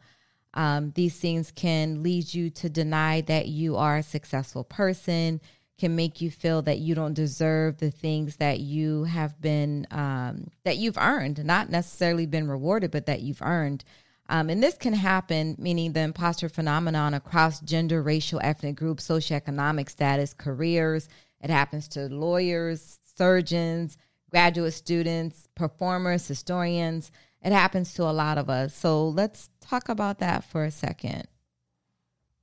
Um, 0.52 0.92
these 0.96 1.16
things 1.16 1.50
can 1.50 2.02
lead 2.02 2.34
you 2.34 2.50
to 2.50 2.68
deny 2.68 3.22
that 3.22 3.48
you 3.48 3.76
are 3.76 3.96
a 3.96 4.02
successful 4.02 4.62
person 4.62 5.40
can 5.78 5.96
make 5.96 6.20
you 6.20 6.30
feel 6.30 6.60
that 6.62 6.78
you 6.78 6.94
don't 6.94 7.14
deserve 7.14 7.78
the 7.78 7.90
things 7.90 8.36
that 8.36 8.60
you 8.60 9.04
have 9.04 9.40
been 9.40 9.86
um, 9.92 10.48
that 10.64 10.76
you've 10.76 10.98
earned 10.98 11.42
not 11.42 11.70
necessarily 11.70 12.26
been 12.26 12.48
rewarded 12.48 12.90
but 12.90 13.06
that 13.06 13.22
you've 13.22 13.42
earned 13.42 13.82
um, 14.28 14.50
and 14.50 14.62
this 14.62 14.76
can 14.76 14.92
happen 14.92 15.54
meaning 15.58 15.92
the 15.92 16.00
imposter 16.00 16.48
phenomenon 16.48 17.14
across 17.14 17.60
gender 17.60 18.02
racial 18.02 18.40
ethnic 18.42 18.76
groups 18.76 19.06
socioeconomic 19.06 19.88
status 19.88 20.34
careers 20.34 21.08
it 21.40 21.50
happens 21.50 21.88
to 21.88 22.08
lawyers 22.08 22.98
surgeons 23.16 23.98
graduate 24.30 24.74
students 24.74 25.48
performers 25.54 26.26
historians 26.26 27.10
it 27.42 27.52
happens 27.52 27.94
to 27.94 28.02
a 28.02 28.12
lot 28.12 28.38
of 28.38 28.50
us 28.50 28.74
so 28.74 29.08
let's 29.08 29.50
talk 29.60 29.88
about 29.88 30.18
that 30.18 30.44
for 30.44 30.64
a 30.64 30.70
second 30.70 31.26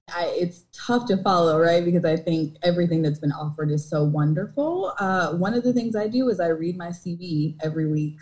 I, 0.09 0.25
it's 0.37 0.65
tough 0.73 1.07
to 1.07 1.17
follow, 1.17 1.59
right? 1.59 1.83
Because 1.83 2.05
I 2.05 2.17
think 2.17 2.57
everything 2.63 3.01
that's 3.01 3.19
been 3.19 3.31
offered 3.31 3.71
is 3.71 3.87
so 3.87 4.03
wonderful. 4.03 4.93
Uh, 4.99 5.33
one 5.33 5.53
of 5.53 5.63
the 5.63 5.73
things 5.73 5.95
I 5.95 6.07
do 6.07 6.29
is 6.29 6.39
I 6.39 6.47
read 6.47 6.77
my 6.77 6.89
CV 6.89 7.55
every 7.63 7.89
week. 7.89 8.17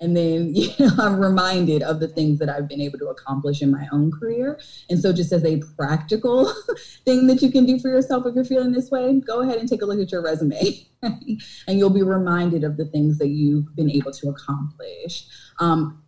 And 0.00 0.16
then 0.16 0.54
you 0.54 0.68
know, 0.78 0.92
I'm 0.98 1.18
reminded 1.18 1.82
of 1.82 2.00
the 2.00 2.08
things 2.08 2.38
that 2.38 2.48
I've 2.48 2.68
been 2.68 2.80
able 2.80 2.98
to 2.98 3.08
accomplish 3.08 3.62
in 3.62 3.70
my 3.70 3.88
own 3.92 4.10
career. 4.10 4.58
And 4.90 5.00
so, 5.00 5.12
just 5.12 5.32
as 5.32 5.44
a 5.44 5.62
practical 5.76 6.52
thing 7.04 7.26
that 7.28 7.42
you 7.42 7.50
can 7.50 7.66
do 7.66 7.78
for 7.78 7.88
yourself 7.88 8.26
if 8.26 8.34
you're 8.34 8.44
feeling 8.44 8.72
this 8.72 8.90
way, 8.90 9.20
go 9.20 9.40
ahead 9.40 9.58
and 9.58 9.68
take 9.68 9.82
a 9.82 9.86
look 9.86 10.00
at 10.00 10.12
your 10.12 10.22
resume. 10.22 10.86
and 11.02 11.78
you'll 11.78 11.90
be 11.90 12.02
reminded 12.02 12.64
of 12.64 12.76
the 12.76 12.86
things 12.86 13.18
that 13.18 13.28
you've 13.28 13.74
been 13.76 13.90
able 13.90 14.12
to 14.12 14.28
accomplish. 14.28 15.26
Um, 15.58 16.02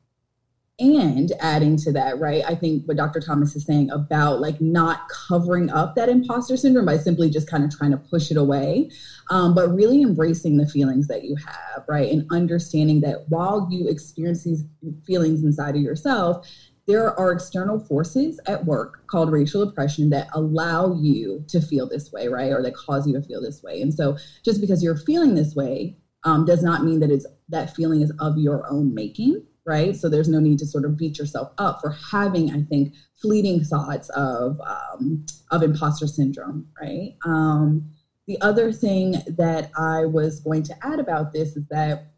and 0.80 1.32
adding 1.40 1.76
to 1.76 1.92
that 1.92 2.18
right 2.18 2.42
i 2.46 2.54
think 2.54 2.82
what 2.86 2.96
dr 2.96 3.18
thomas 3.20 3.54
is 3.56 3.64
saying 3.64 3.90
about 3.90 4.40
like 4.40 4.60
not 4.60 4.98
covering 5.28 5.70
up 5.70 5.94
that 5.94 6.08
imposter 6.08 6.56
syndrome 6.56 6.84
by 6.86 6.96
simply 6.96 7.28
just 7.28 7.48
kind 7.48 7.64
of 7.64 7.70
trying 7.70 7.90
to 7.90 7.98
push 8.10 8.30
it 8.30 8.36
away 8.36 8.86
um, 9.30 9.54
but 9.54 9.68
really 9.68 10.02
embracing 10.02 10.56
the 10.56 10.66
feelings 10.66 11.06
that 11.08 11.22
you 11.22 11.34
have 11.44 11.82
right 11.88 12.10
and 12.10 12.22
understanding 12.30 13.00
that 13.00 13.18
while 13.28 13.66
you 13.70 13.88
experience 13.88 14.44
these 14.44 14.64
feelings 15.04 15.42
inside 15.42 15.74
of 15.74 15.82
yourself 15.82 16.38
there 16.88 17.16
are 17.20 17.32
external 17.32 17.78
forces 17.78 18.40
at 18.46 18.64
work 18.64 18.94
called 19.08 19.30
racial 19.30 19.60
oppression 19.60 20.08
that 20.08 20.26
allow 20.32 20.90
you 20.90 21.44
to 21.46 21.60
feel 21.60 21.86
this 21.86 22.10
way 22.10 22.28
right 22.28 22.50
or 22.50 22.62
that 22.62 22.74
cause 22.74 23.06
you 23.06 23.12
to 23.12 23.20
feel 23.20 23.42
this 23.42 23.62
way. 23.62 23.80
And 23.82 23.92
so 23.92 24.16
just 24.42 24.58
because 24.58 24.82
you're 24.82 24.96
feeling 24.96 25.34
this 25.34 25.54
way 25.54 25.94
um, 26.24 26.46
does 26.46 26.62
not 26.62 26.82
mean 26.82 27.00
that 27.00 27.10
it's 27.10 27.26
that 27.50 27.70
feeling 27.70 28.00
is 28.00 28.10
of 28.18 28.38
your 28.38 28.64
own 28.70 28.94
making 28.94 29.38
right? 29.68 29.94
So 29.94 30.08
there's 30.08 30.30
no 30.30 30.40
need 30.40 30.58
to 30.60 30.66
sort 30.66 30.86
of 30.86 30.96
beat 30.96 31.18
yourself 31.18 31.52
up 31.58 31.80
for 31.82 31.90
having, 31.90 32.50
I 32.50 32.62
think, 32.62 32.94
fleeting 33.20 33.62
thoughts 33.62 34.08
of 34.10 34.58
um, 34.62 35.26
of 35.50 35.62
imposter 35.62 36.06
syndrome, 36.06 36.66
right? 36.80 37.14
Um, 37.26 37.90
the 38.26 38.40
other 38.40 38.72
thing 38.72 39.16
that 39.26 39.70
I 39.76 40.06
was 40.06 40.40
going 40.40 40.62
to 40.64 40.74
add 40.82 40.98
about 40.98 41.32
this 41.32 41.54
is 41.54 41.66
that, 41.70 42.12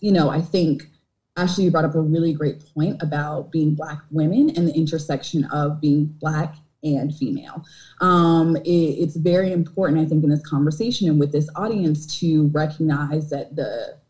you 0.00 0.10
know, 0.10 0.28
I 0.28 0.40
think 0.40 0.88
Ashley, 1.36 1.64
you 1.64 1.70
brought 1.70 1.84
up 1.84 1.94
a 1.94 2.00
really 2.00 2.32
great 2.32 2.62
point 2.74 3.00
about 3.00 3.52
being 3.52 3.74
Black 3.74 4.00
women 4.10 4.50
and 4.50 4.68
the 4.68 4.74
intersection 4.74 5.44
of 5.46 5.80
being 5.80 6.06
Black 6.20 6.56
and 6.82 7.14
female. 7.14 7.64
Um, 8.00 8.56
it, 8.56 8.68
it's 8.68 9.16
very 9.16 9.52
important, 9.52 10.00
I 10.00 10.04
think, 10.04 10.24
in 10.24 10.30
this 10.30 10.44
conversation 10.44 11.08
and 11.08 11.20
with 11.20 11.30
this 11.30 11.48
audience 11.54 12.18
to 12.18 12.48
recognize 12.48 13.30
that 13.30 13.54
the 13.54 14.01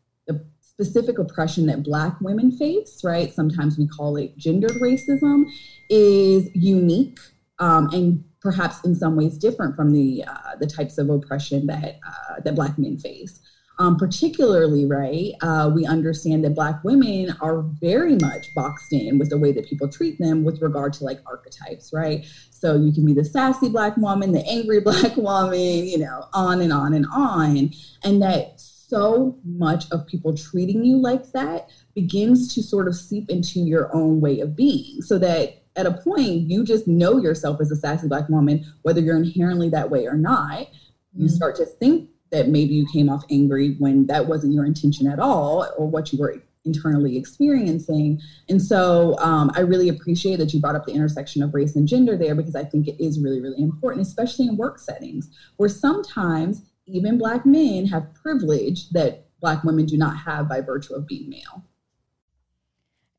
specific 0.75 1.19
oppression 1.19 1.67
that 1.67 1.83
Black 1.83 2.21
women 2.21 2.51
face, 2.51 3.03
right? 3.05 3.33
Sometimes 3.33 3.79
we 3.79 3.87
call 3.87 4.17
it 4.17 4.37
gendered 4.37 4.73
racism, 4.73 5.45
is 5.91 6.49
unique 6.55 7.19
um, 7.59 7.89
and 7.93 8.25
perhaps 8.41 8.81
in 8.85 8.95
some 8.95 9.15
ways 9.15 9.39
different 9.39 9.77
from 9.77 9.93
the 9.93 10.25
uh, 10.27 10.57
the 10.59 10.67
types 10.67 10.99
of 10.99 11.09
oppression 11.09 11.67
that 11.67 12.01
uh, 12.07 12.41
that 12.45 12.55
Black 12.55 12.79
men 12.79 12.99
face. 12.99 13.41
Um, 13.79 13.97
particularly, 13.97 14.85
right, 14.85 15.33
uh, 15.41 15.71
we 15.75 15.87
understand 15.87 16.45
that 16.45 16.55
Black 16.55 16.85
women 16.85 17.35
are 17.41 17.63
very 17.63 18.17
much 18.17 18.55
boxed 18.55 18.93
in 18.93 19.19
with 19.19 19.31
the 19.31 19.39
way 19.39 19.51
that 19.53 19.67
people 19.67 19.89
treat 19.89 20.19
them 20.19 20.45
with 20.45 20.61
regard 20.61 20.93
to 20.95 21.05
like 21.05 21.21
archetypes, 21.27 21.91
right? 21.93 22.27
So 22.51 22.77
you 22.77 22.93
can 22.93 23.05
be 23.07 23.15
the 23.15 23.25
sassy 23.25 23.71
Black 23.71 23.97
woman, 23.97 24.33
the 24.33 24.47
angry 24.47 24.81
Black 24.85 25.17
woman, 25.17 25.87
you 25.87 25.99
know, 25.99 26.27
on 26.35 26.61
and 26.61 26.73
on 26.73 26.93
and 26.95 27.07
on. 27.15 27.71
And 28.05 28.23
that 28.23 28.63
so 28.93 29.39
much 29.45 29.91
of 29.91 30.07
people 30.07 30.37
treating 30.37 30.85
you 30.85 30.99
like 30.99 31.33
that 31.33 31.71
begins 31.95 32.55
to 32.55 32.63
sort 32.63 32.87
of 32.87 32.95
seep 32.95 33.31
into 33.31 33.61
your 33.61 33.95
own 33.97 34.21
way 34.21 34.41
of 34.41 34.55
being. 34.55 35.01
So 35.01 35.19
that 35.19 35.63
at 35.77 35.87
a 35.87 35.93
point 35.93 36.51
you 36.51 36.63
just 36.63 36.87
know 36.87 37.17
yourself 37.17 37.59
as 37.61 37.71
a 37.71 37.77
sassy 37.77 38.07
black 38.07 38.29
woman 38.29 38.63
whether 38.83 39.01
you're 39.01 39.17
inherently 39.17 39.71
that 39.71 39.91
way 39.91 40.07
or 40.07 40.17
not. 40.17 40.69
You 41.15 41.27
mm-hmm. 41.27 41.35
start 41.35 41.57
to 41.57 41.65
think 41.65 42.11
that 42.31 42.49
maybe 42.49 42.75
you 42.75 42.87
came 42.93 43.09
off 43.09 43.25
angry 43.31 43.77
when 43.79 44.07
that 44.09 44.27
wasn't 44.27 44.53
your 44.53 44.67
intention 44.67 45.07
at 45.07 45.19
all 45.19 45.67
or 45.79 45.87
what 45.87 46.13
you 46.13 46.19
were 46.19 46.43
internally 46.65 47.17
experiencing. 47.17 48.21
And 48.49 48.61
so 48.61 49.19
um, 49.19 49.51
i 49.57 49.61
really 49.61 49.89
appreciate 49.89 50.37
that 50.37 50.53
you 50.53 50.61
brought 50.61 50.77
up 50.77 50.85
the 50.85 50.93
intersection 50.93 51.43
of 51.43 51.55
race 51.55 51.77
and 51.77 51.89
gender 51.89 52.17
there 52.17 52.35
because 52.35 52.55
i 52.55 52.65
think 52.65 52.89
it 52.89 53.03
is 53.03 53.19
really 53.21 53.41
really 53.41 53.61
important 53.61 54.07
especially 54.07 54.47
in 54.47 54.57
work 54.57 54.79
settings 54.79 55.31
where 55.57 55.69
sometimes 55.69 56.63
even 56.87 57.19
black 57.19 57.47
men 57.47 57.87
have 57.87 58.15
privilege 58.15 58.91
that 58.91 59.27
black 59.41 59.65
women 59.65 59.87
do 59.87 59.97
not 59.97 60.17
have 60.17 60.49
by 60.49 60.61
virtue 60.61 60.95
of 60.95 61.07
being 61.07 61.29
male. 61.29 61.65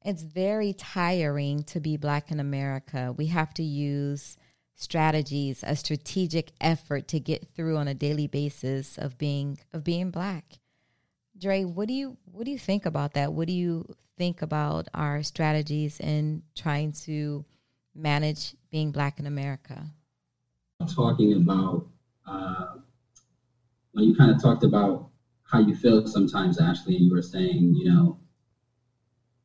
It's 0.05 0.23
very 0.23 0.73
tiring 0.73 1.63
to 1.63 1.79
be 1.79 1.95
black 1.95 2.31
in 2.31 2.39
America. 2.39 3.13
We 3.15 3.27
have 3.27 3.53
to 3.55 3.63
use 3.63 4.37
strategies, 4.75 5.63
a 5.65 5.75
strategic 5.75 6.51
effort 6.59 7.07
to 7.09 7.19
get 7.19 7.47
through 7.55 7.77
on 7.77 7.87
a 7.87 7.93
daily 7.93 8.27
basis 8.27 8.97
of 8.97 9.17
being 9.17 9.59
of 9.71 9.83
being 9.83 10.11
black. 10.11 10.59
Dre, 11.37 11.63
what 11.63 11.87
do 11.87 11.93
you 11.93 12.17
what 12.25 12.45
do 12.45 12.51
you 12.51 12.59
think 12.59 12.85
about 12.85 13.13
that? 13.13 13.33
What 13.33 13.47
do 13.47 13.53
you 13.53 13.85
think 14.17 14.41
about 14.41 14.87
our 14.93 15.23
strategies 15.23 15.99
in 15.99 16.43
trying 16.55 16.91
to 16.91 17.45
manage 17.95 18.55
being 18.71 18.91
black 18.91 19.19
in 19.19 19.25
America? 19.25 19.85
Talking 20.93 21.33
about 21.33 21.87
uh, 22.27 22.65
when 23.93 24.05
you 24.05 24.13
kind 24.13 24.31
of 24.31 24.41
talked 24.41 24.63
about 24.63 25.07
how 25.43 25.59
you 25.59 25.75
feel 25.75 26.05
sometimes, 26.05 26.59
Ashley, 26.59 26.97
you 26.97 27.11
were 27.11 27.21
saying, 27.21 27.75
you 27.75 27.85
know, 27.85 28.17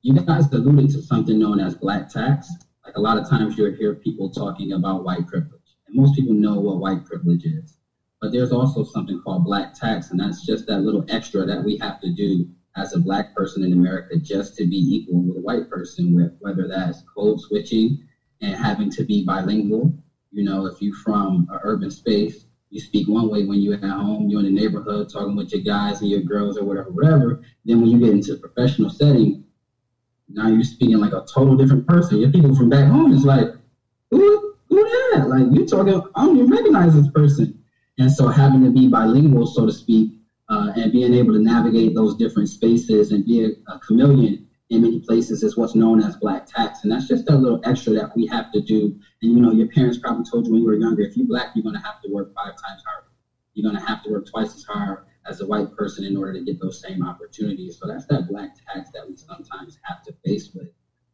you 0.02 0.14
guys 0.14 0.46
alluded 0.52 0.90
to 0.90 1.02
something 1.02 1.38
known 1.38 1.60
as 1.60 1.74
black 1.76 2.08
tax. 2.08 2.48
Like 2.84 2.96
a 2.96 3.00
lot 3.00 3.18
of 3.18 3.28
times 3.28 3.56
you'll 3.58 3.74
hear 3.74 3.94
people 3.94 4.30
talking 4.30 4.72
about 4.72 5.04
white 5.04 5.26
privilege, 5.26 5.76
and 5.86 5.96
most 5.96 6.14
people 6.14 6.34
know 6.34 6.60
what 6.60 6.80
white 6.80 7.04
privilege 7.04 7.44
is. 7.44 7.78
But 8.20 8.32
there's 8.32 8.52
also 8.52 8.82
something 8.84 9.18
called 9.18 9.44
black 9.44 9.74
tax, 9.74 10.10
and 10.10 10.18
that's 10.18 10.44
just 10.46 10.66
that 10.66 10.82
little 10.82 11.04
extra 11.08 11.44
that 11.46 11.62
we 11.62 11.76
have 11.80 11.98
to 12.00 12.10
do 12.12 12.46
as 12.76 12.94
a 12.94 13.00
black 13.00 13.32
person 13.34 13.62
in 13.64 13.72
America 13.72 14.16
just 14.18 14.54
to 14.56 14.66
be 14.66 14.76
equal 14.78 15.22
with 15.22 15.36
a 15.36 15.40
white 15.40 15.68
person, 15.68 16.14
with 16.14 16.32
whether 16.40 16.66
that's 16.68 17.02
code 17.14 17.40
switching 17.40 17.98
and 18.40 18.54
having 18.56 18.90
to 18.92 19.04
be 19.04 19.24
bilingual. 19.24 19.92
You 20.30 20.44
know, 20.44 20.66
if 20.66 20.80
you're 20.80 20.94
from 20.94 21.46
an 21.50 21.58
urban 21.64 21.90
space, 21.90 22.46
you 22.70 22.80
speak 22.80 23.08
one 23.08 23.30
way 23.30 23.44
when 23.44 23.60
you're 23.60 23.74
at 23.74 23.82
home, 23.84 24.28
you're 24.28 24.40
in 24.40 24.46
the 24.54 24.60
neighborhood 24.60 25.08
talking 25.12 25.36
with 25.36 25.52
your 25.52 25.62
guys 25.62 26.00
and 26.00 26.10
your 26.10 26.20
girls 26.20 26.58
or 26.58 26.64
whatever, 26.64 26.90
whatever. 26.90 27.38
Then 27.64 27.80
when 27.80 27.90
you 27.90 27.98
get 27.98 28.10
into 28.10 28.32
a 28.34 28.36
professional 28.38 28.90
setting, 28.90 29.38
now 30.28 30.48
you're 30.48 30.64
speaking 30.64 30.98
like 30.98 31.12
a 31.12 31.22
total 31.32 31.56
different 31.56 31.86
person. 31.86 32.18
Your 32.18 32.30
people 32.30 32.54
from 32.54 32.68
back 32.68 32.88
home 32.88 33.12
is 33.12 33.24
like, 33.24 33.48
who, 34.10 34.52
who 34.68 34.84
that? 35.14 35.28
Like 35.28 35.46
you 35.52 35.66
talking, 35.66 36.00
I 36.14 36.24
don't 36.26 36.36
even 36.36 36.50
recognize 36.50 36.94
this 36.94 37.08
person. 37.14 37.54
And 37.98 38.12
so 38.12 38.28
having 38.28 38.62
to 38.64 38.70
be 38.70 38.88
bilingual, 38.88 39.46
so 39.46 39.66
to 39.66 39.72
speak, 39.72 40.10
uh, 40.48 40.72
and 40.76 40.92
being 40.92 41.14
able 41.14 41.32
to 41.32 41.38
navigate 41.38 41.94
those 41.94 42.14
different 42.14 42.48
spaces 42.48 43.10
and 43.10 43.24
be 43.24 43.44
a, 43.44 43.48
a 43.72 43.78
chameleon 43.80 44.38
in 44.70 44.82
many 44.82 44.98
places 45.00 45.42
is 45.42 45.56
what's 45.56 45.74
known 45.74 46.00
as 46.00 46.16
black 46.16 46.44
tax. 46.46 46.80
And 46.82 46.92
that's 46.92 47.06
just 47.06 47.24
that 47.26 47.36
little 47.36 47.58
extra 47.64 47.92
that 47.94 48.10
we 48.14 48.26
have 48.26 48.50
to 48.50 48.60
do. 48.60 48.94
And 49.22 49.32
you 49.32 49.40
know, 49.40 49.50
your 49.50 49.66
parents 49.68 49.98
probably 49.98 50.24
told 50.30 50.46
you 50.46 50.52
when 50.52 50.60
you 50.60 50.66
were 50.66 50.74
younger, 50.74 51.02
if 51.02 51.16
you're 51.16 51.26
black, 51.26 51.50
you're 51.54 51.62
gonna 51.62 51.82
have 51.82 51.98
to 52.04 52.10
work 52.10 52.28
five 52.34 52.52
times 52.66 52.82
harder. 52.86 53.06
You're 53.54 53.70
gonna 53.70 53.84
have 53.84 54.02
to 54.02 54.10
work 54.10 54.26
twice 54.26 54.54
as 54.54 54.64
hard 54.64 54.98
as 55.26 55.40
a 55.40 55.46
white 55.46 55.70
person 55.72 56.04
in 56.04 56.16
order 56.16 56.32
to 56.32 56.42
get 56.42 56.58
those 56.60 56.80
same 56.80 57.02
opportunities. 57.02 57.78
So 57.80 57.86
that's 57.86 58.04
that 58.06 58.26
black 58.28 58.50
tax 58.72 58.90
that 58.94 59.06
we 59.06 59.16
sometimes 59.16 59.78
have 59.82 60.02
to 60.02 60.12
face 60.24 60.50
with. 60.52 60.68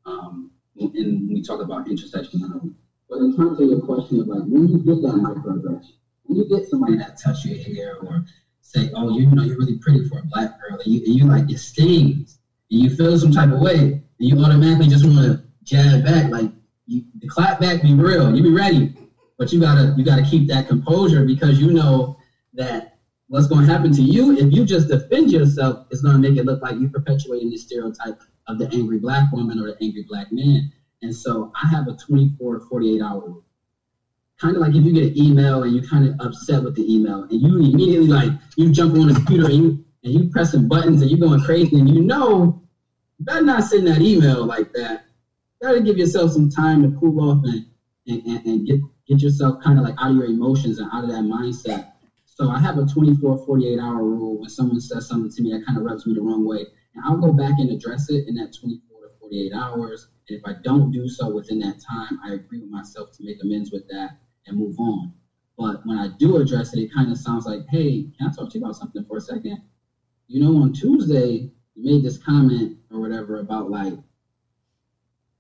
Um, 0.05 0.51
and 0.77 1.29
we 1.29 1.41
talk 1.41 1.61
about 1.61 1.87
intersectionality. 1.87 2.73
But 3.09 3.19
in 3.21 3.37
terms 3.37 3.61
of 3.61 3.69
your 3.69 3.81
question 3.81 4.21
of 4.21 4.27
like 4.27 4.43
when 4.45 4.69
you 4.69 4.79
get 4.79 5.01
that 5.03 5.15
microaggression, 5.15 5.95
when 6.25 6.39
you 6.39 6.49
get 6.49 6.67
somebody 6.69 6.97
that 6.97 7.17
touch 7.23 7.45
your 7.45 7.57
hair 7.59 7.97
or 8.01 8.25
say, 8.61 8.91
"Oh, 8.95 9.11
you, 9.11 9.29
you 9.29 9.31
know, 9.31 9.43
you're 9.43 9.57
really 9.59 9.79
pretty 9.79 10.05
for 10.09 10.19
a 10.19 10.23
black 10.27 10.51
girl," 10.61 10.79
and 10.85 10.93
you, 10.93 11.03
and 11.07 11.15
you 11.15 11.25
like 11.27 11.51
it 11.51 11.59
stings, 11.59 12.39
and 12.71 12.81
you 12.83 12.91
feel 12.91 13.17
some 13.19 13.31
type 13.31 13.51
of 13.51 13.61
way, 13.61 14.03
you 14.19 14.39
automatically 14.39 14.87
just 14.87 15.05
want 15.05 15.19
to 15.19 15.43
jab 15.65 16.05
back, 16.05 16.31
like 16.31 16.51
you, 16.87 17.03
the 17.21 17.29
clap 17.29 17.61
back, 17.61 17.83
be 17.83 17.95
real, 17.95 18.35
you 18.35 18.43
be 18.43 18.51
ready, 18.51 18.93
but 19.39 19.53
you 19.53 19.61
gotta 19.61 19.95
you 19.97 20.05
gotta 20.05 20.23
keep 20.23 20.49
that 20.49 20.67
composure 20.67 21.25
because 21.25 21.59
you 21.61 21.71
know 21.73 22.17
that 22.55 22.99
what's 23.29 23.47
going 23.47 23.65
to 23.67 23.73
happen 23.73 23.91
to 23.93 24.03
you 24.03 24.37
if 24.37 24.53
you 24.53 24.65
just 24.65 24.89
defend 24.89 25.33
yourself 25.33 25.79
is 25.91 26.01
going 26.03 26.15
to 26.15 26.21
make 26.21 26.39
it 26.39 26.45
look 26.45 26.61
like 26.63 26.77
you're 26.79 26.91
perpetuating 26.91 27.51
the 27.51 27.57
stereotype 27.57 28.15
of 28.47 28.59
the 28.59 28.71
angry 28.73 28.99
black 28.99 29.33
woman 29.33 29.59
or 29.59 29.67
the 29.67 29.77
angry 29.83 30.05
black 30.07 30.27
man. 30.31 30.71
And 31.03 31.15
so 31.15 31.51
I 31.61 31.67
have 31.67 31.89
a 31.89 31.95
24 31.95 32.55
to 32.55 32.61
48 32.67 33.01
hour 33.01 33.21
rule 33.27 33.43
kind 34.41 34.57
of 34.57 34.63
like 34.63 34.75
if 34.75 34.85
you 34.85 34.93
get 34.93 35.05
an 35.05 35.19
email 35.19 35.63
and 35.63 35.75
you're 35.75 35.85
kind 35.85 36.05
of 36.05 36.15
upset 36.21 36.63
with 36.63 36.75
the 36.75 36.93
email 36.93 37.23
and 37.31 37.41
you 37.41 37.57
immediately 37.59 38.09
like 38.09 38.33
you 38.57 38.71
jump 38.71 38.95
on 38.95 39.07
the 39.07 39.15
computer 39.15 39.47
and 39.47 39.55
you 39.55 39.85
and 40.03 40.13
you 40.13 40.29
pressing 40.31 40.67
buttons 40.69 41.01
and 41.01 41.11
you're 41.11 41.21
going 41.21 41.41
crazy 41.41 41.79
and 41.79 41.89
you 41.89 42.03
know 42.03 42.59
better 43.21 43.45
not 43.45 43.65
send 43.65 43.87
that 43.87 44.03
email 44.03 44.45
like 44.45 44.73
that. 44.75 45.05
You 45.61 45.69
gotta 45.69 45.81
give 45.81 45.97
yourself 45.97 46.31
some 46.31 46.49
time 46.49 46.83
to 46.83 46.91
cool 46.99 47.21
off 47.21 47.41
and 47.45 47.65
and, 48.07 48.23
and, 48.27 48.47
and 48.47 48.67
get 48.67 48.79
get 49.07 49.23
yourself 49.23 49.57
kind 49.63 49.79
of 49.79 49.85
like 49.85 49.95
out 49.99 50.11
of 50.11 50.17
your 50.17 50.27
emotions 50.27 50.79
and 50.79 50.89
out 50.93 51.05
of 51.05 51.11
that 51.11 51.23
mindset. 51.23 51.85
So 52.27 52.51
I 52.51 52.59
have 52.59 52.79
a 52.79 52.85
24, 52.85 53.45
48 53.47 53.79
hour 53.79 54.03
rule 54.05 54.39
when 54.41 54.49
someone 54.49 54.81
says 54.81 55.07
something 55.07 55.31
to 55.31 55.43
me 55.43 55.53
that 55.53 55.65
kind 55.65 55.79
of 55.79 55.85
rubs 55.85 56.05
me 56.05 56.15
the 56.15 56.21
wrong 56.21 56.45
way. 56.45 56.67
And 56.95 57.05
I'll 57.05 57.17
go 57.17 57.33
back 57.33 57.55
and 57.59 57.71
address 57.71 58.09
it 58.09 58.25
in 58.27 58.35
that 58.35 58.53
24 58.59 59.03
to 59.03 59.09
48 59.21 59.53
hours. 59.53 60.09
And 60.29 60.37
if 60.39 60.43
I 60.45 60.55
don't 60.65 60.91
do 60.91 61.07
so 61.07 61.29
within 61.29 61.61
that 61.61 61.77
time, 61.89 62.19
I 62.25 62.33
agree 62.33 62.59
with 62.59 62.71
myself 62.71 63.11
to 63.13 63.25
make 63.25 63.37
amends 63.43 63.71
with 63.71 63.87
that 63.89 64.11
and 64.47 64.57
move 64.57 64.75
on. 64.79 65.13
But 65.57 65.79
when 65.85 65.97
I 65.97 66.09
do 66.19 66.37
address 66.37 66.75
it, 66.75 66.81
it 66.81 66.93
kind 66.93 67.11
of 67.11 67.19
sounds 67.19 67.47
like, 67.47 67.63
hey, 67.69 68.07
can 68.19 68.27
I 68.27 68.31
talk 68.31 68.51
to 68.51 68.59
you 68.59 68.65
about 68.65 68.75
something 68.75 69.05
for 69.05 69.19
a 69.19 69.21
second? 69.21 69.59
You 70.27 70.41
know, 70.41 70.57
on 70.57 70.73
Tuesday, 70.73 71.49
you 71.75 71.85
made 71.85 72.03
this 72.03 72.17
comment 72.17 72.77
or 72.91 73.01
whatever 73.01 73.39
about 73.39 73.71
like 73.71 73.95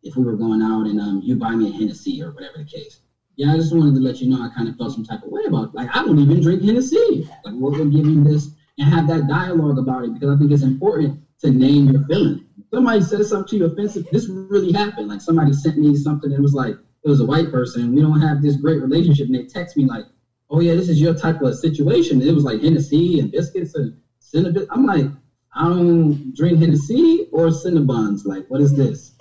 if 0.02 0.16
we 0.16 0.24
were 0.24 0.34
going 0.34 0.60
out 0.60 0.86
and 0.86 1.00
um, 1.00 1.20
you 1.22 1.34
buy 1.34 1.54
me 1.54 1.68
a 1.68 1.72
Hennessy 1.72 2.22
or 2.22 2.30
whatever 2.30 2.58
the 2.58 2.64
case. 2.64 3.00
Yeah, 3.36 3.52
I 3.52 3.56
just 3.56 3.74
wanted 3.74 3.94
to 3.94 4.00
let 4.00 4.20
you 4.20 4.28
know 4.28 4.42
I 4.42 4.48
kind 4.48 4.68
of 4.68 4.76
felt 4.76 4.92
some 4.92 5.02
type 5.02 5.22
of 5.22 5.30
way 5.30 5.42
about. 5.46 5.74
Like, 5.74 5.88
I 5.94 6.04
don't 6.04 6.18
even 6.18 6.40
drink 6.40 6.62
Hennessy. 6.62 7.26
Like, 7.44 7.54
we're 7.54 7.76
to 7.78 7.90
give 7.90 8.06
you 8.06 8.22
this 8.22 8.48
and 8.78 8.88
have 8.88 9.08
that 9.08 9.26
dialogue 9.26 9.78
about 9.78 10.04
it 10.04 10.12
because 10.12 10.28
I 10.28 10.38
think 10.38 10.52
it's 10.52 10.62
important 10.62 11.18
to 11.40 11.50
name 11.50 11.88
your 11.88 12.04
feeling. 12.04 12.44
Somebody 12.72 13.00
said 13.00 13.24
something 13.24 13.46
to 13.48 13.56
you 13.56 13.64
offensive. 13.64 14.04
This 14.12 14.28
really 14.28 14.72
happened. 14.72 15.08
Like, 15.08 15.20
somebody 15.20 15.52
sent 15.52 15.78
me 15.78 15.96
something 15.96 16.30
and 16.30 16.38
it 16.38 16.42
was 16.42 16.54
like, 16.54 16.76
it 17.04 17.08
was 17.08 17.20
a 17.20 17.24
white 17.24 17.50
person 17.50 17.92
we 17.92 18.00
don't 18.00 18.20
have 18.20 18.40
this 18.40 18.56
great 18.56 18.80
relationship 18.80 19.26
and 19.26 19.34
they 19.34 19.42
text 19.42 19.76
me 19.76 19.84
like, 19.84 20.04
oh 20.50 20.60
yeah, 20.60 20.74
this 20.74 20.88
is 20.88 21.00
your 21.00 21.14
type 21.14 21.40
of 21.42 21.54
situation. 21.56 22.20
And 22.20 22.28
it 22.28 22.32
was 22.32 22.44
like 22.44 22.60
Hennessy 22.60 23.18
and 23.18 23.30
biscuits 23.30 23.74
and 23.74 23.92
cinnamon. 24.20 24.66
I'm 24.70 24.86
like, 24.86 25.06
I 25.56 25.68
don't 25.68 26.34
drink 26.34 26.58
Hennessy 26.58 27.28
or 27.32 27.46
Cinnabons. 27.46 28.24
Like, 28.24 28.46
what 28.48 28.60
is 28.60 28.74
this? 28.74 29.12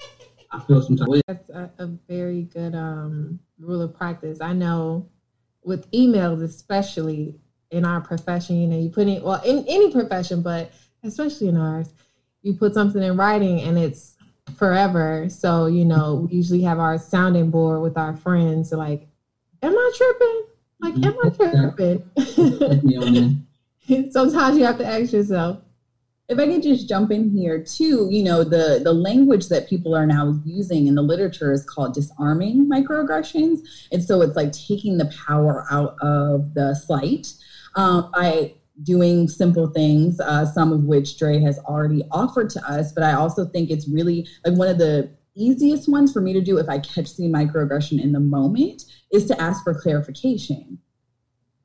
I 0.51 0.59
feel 0.59 0.81
some 0.81 0.97
type 0.97 1.07
of. 1.07 1.21
That's 1.27 1.49
a, 1.49 1.71
a 1.79 1.87
very 2.07 2.43
good 2.43 2.75
um, 2.75 3.39
rule 3.59 3.81
of 3.81 3.95
practice. 3.95 4.41
I 4.41 4.53
know 4.53 5.09
with 5.63 5.89
emails, 5.91 6.43
especially 6.43 7.35
in 7.71 7.85
our 7.85 8.01
profession, 8.01 8.57
you 8.57 8.67
know, 8.67 8.77
you 8.77 8.89
put 8.89 9.07
in, 9.07 9.21
well, 9.23 9.41
in 9.43 9.65
any 9.67 9.91
profession, 9.91 10.41
but 10.41 10.71
especially 11.03 11.47
in 11.49 11.57
ours, 11.57 11.93
you 12.41 12.53
put 12.53 12.73
something 12.73 13.01
in 13.01 13.15
writing 13.17 13.61
and 13.61 13.77
it's 13.77 14.15
forever. 14.55 15.27
So, 15.29 15.67
you 15.67 15.85
know, 15.85 16.27
we 16.27 16.35
usually 16.35 16.61
have 16.61 16.79
our 16.79 16.97
sounding 16.97 17.49
board 17.49 17.81
with 17.81 17.97
our 17.97 18.15
friends 18.15 18.71
like, 18.71 19.07
am 19.61 19.73
I 19.73 19.91
tripping? 19.95 20.43
Like, 20.79 20.95
am 21.05 21.15
I 21.23 21.29
tripping? 21.29 22.11
Sometimes 24.11 24.57
you 24.57 24.65
have 24.65 24.77
to 24.77 24.85
ask 24.85 25.13
yourself. 25.13 25.59
If 26.29 26.39
I 26.39 26.45
could 26.47 26.63
just 26.63 26.87
jump 26.87 27.11
in 27.11 27.29
here 27.29 27.61
too, 27.61 28.07
you 28.09 28.23
know, 28.23 28.43
the 28.43 28.79
the 28.83 28.93
language 28.93 29.49
that 29.49 29.67
people 29.67 29.93
are 29.93 30.05
now 30.05 30.39
using 30.45 30.87
in 30.87 30.95
the 30.95 31.01
literature 31.01 31.51
is 31.51 31.65
called 31.65 31.93
disarming 31.93 32.69
microaggressions. 32.69 33.59
And 33.91 34.03
so 34.03 34.21
it's 34.21 34.35
like 34.35 34.53
taking 34.53 34.97
the 34.97 35.11
power 35.27 35.65
out 35.69 35.95
of 36.01 36.53
the 36.53 36.75
slight. 36.75 37.27
Um, 37.75 38.09
I 38.15 38.55
doing 38.81 39.27
simple 39.27 39.67
things, 39.67 40.19
uh, 40.19 40.45
some 40.45 40.71
of 40.71 40.85
which 40.85 41.17
Dre 41.19 41.39
has 41.41 41.59
already 41.59 42.03
offered 42.11 42.49
to 42.51 42.65
us. 42.67 42.91
But 42.91 43.03
I 43.03 43.13
also 43.13 43.45
think 43.45 43.69
it's 43.69 43.87
really 43.87 44.27
like 44.45 44.57
one 44.57 44.69
of 44.69 44.77
the 44.77 45.11
easiest 45.35 45.89
ones 45.89 46.13
for 46.13 46.21
me 46.21 46.33
to 46.33 46.41
do 46.41 46.57
if 46.57 46.69
I 46.69 46.79
catch 46.79 47.15
the 47.15 47.23
microaggression 47.23 48.01
in 48.01 48.11
the 48.11 48.19
moment 48.19 48.85
is 49.11 49.25
to 49.27 49.39
ask 49.41 49.63
for 49.63 49.73
clarification. 49.73 50.79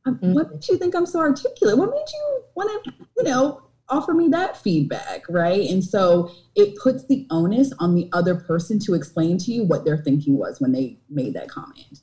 Um, 0.05 0.17
mm-hmm. 0.17 0.35
What 0.35 0.51
made 0.51 0.67
you 0.69 0.79
think 0.79 0.95
I'm 0.95 1.07
so 1.07 1.21
articulate? 1.21 1.77
What 1.77 1.91
made 1.91 2.07
you 2.13 2.43
want 2.55 2.85
to, 2.85 2.93
you 3.17 3.25
know, 3.25 3.63
offer 3.91 4.13
me 4.15 4.29
that 4.29 4.57
feedback, 4.57 5.23
right? 5.29 5.69
And 5.71 5.83
so 5.83 6.31
it 6.55 6.77
puts 6.77 7.05
the 7.09 7.27
onus 7.31 7.73
on 7.79 7.95
the 7.95 8.09
other 8.13 8.35
person 8.35 8.79
to 8.81 8.95
explain 8.95 9.39
to 9.39 9.53
you 9.53 9.65
what 9.65 9.85
their 9.85 9.97
thinking 9.97 10.37
was 10.37 10.61
when 10.61 10.73
they 10.73 10.99
made 11.09 11.35
that 11.35 11.49
comment, 11.49 12.03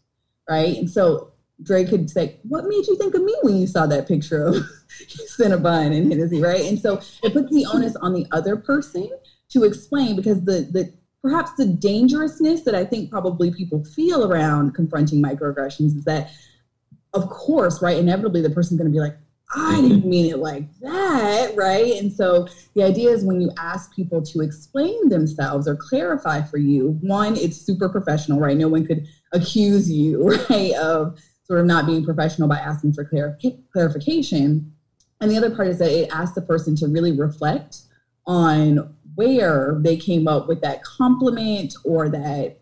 right? 0.50 0.76
And 0.78 0.90
so 0.90 1.32
Dre 1.62 1.84
could 1.86 2.10
say, 2.10 2.38
What 2.44 2.66
made 2.66 2.88
you 2.88 2.96
think 2.96 3.16
of 3.16 3.24
me 3.24 3.36
when 3.42 3.56
you 3.56 3.68
saw 3.68 3.86
that 3.88 4.08
picture 4.08 4.44
of 4.44 4.56
Cinnabon 5.40 5.96
and 5.96 6.12
Hennessy, 6.12 6.42
right? 6.42 6.66
And 6.66 6.80
so 6.80 7.00
it 7.24 7.34
puts 7.34 7.52
the 7.52 7.66
onus 7.74 7.96
on 7.98 8.14
the 8.14 8.26
other 8.32 8.56
person 8.58 9.10
to 9.50 9.64
explain 9.64 10.16
because 10.16 10.44
the 10.44 10.68
the 10.72 10.92
perhaps 11.22 11.52
the 11.58 11.66
dangerousness 11.66 12.62
that 12.64 12.76
I 12.76 12.84
think 12.84 13.10
probably 13.10 13.52
people 13.52 13.84
feel 13.84 14.32
around 14.32 14.76
confronting 14.76 15.24
microaggressions 15.24 15.96
is 15.96 16.04
that, 16.04 16.30
of 17.14 17.28
course, 17.30 17.82
right, 17.82 17.98
inevitably 17.98 18.42
the 18.42 18.50
person's 18.50 18.78
gonna 18.78 18.92
be 18.92 19.00
like, 19.00 19.16
I 19.54 19.80
didn't 19.82 20.06
mean 20.06 20.32
it 20.32 20.40
like 20.40 20.68
that, 20.82 21.56
right? 21.56 21.94
And 22.02 22.12
so 22.12 22.48
the 22.74 22.84
idea 22.84 23.12
is 23.12 23.24
when 23.24 23.40
you 23.40 23.52
ask 23.58 23.94
people 23.94 24.22
to 24.24 24.42
explain 24.42 25.10
themselves 25.10 25.68
or 25.68 25.76
clarify 25.76 26.42
for 26.42 26.58
you, 26.58 26.98
one, 27.02 27.36
it's 27.38 27.58
super 27.58 27.88
professional, 27.88 28.40
right? 28.40 28.58
No 28.58 28.68
one 28.68 28.86
could 28.86 29.06
accuse 29.34 29.90
you, 29.90 30.36
right, 30.50 30.74
of 30.74 31.18
sort 31.44 31.60
of 31.60 31.66
not 31.66 31.86
being 31.86 32.04
professional 32.04 32.48
by 32.48 32.58
asking 32.58 32.94
for 32.94 33.08
clarification. 33.72 34.72
And 35.22 35.32
the 35.32 35.38
other 35.38 35.56
part 35.56 35.68
is 35.68 35.78
that 35.78 35.92
it 35.92 36.10
asks 36.12 36.36
the 36.36 36.42
person 36.42 36.76
to 36.78 36.88
really 36.88 37.12
reflect 37.12 37.82
on 38.26 38.96
where 39.16 39.78
they 39.80 39.96
came 39.96 40.28
up 40.28 40.48
with 40.48 40.62
that 40.62 40.84
compliment 40.84 41.74
or 41.84 42.10
that 42.10 42.58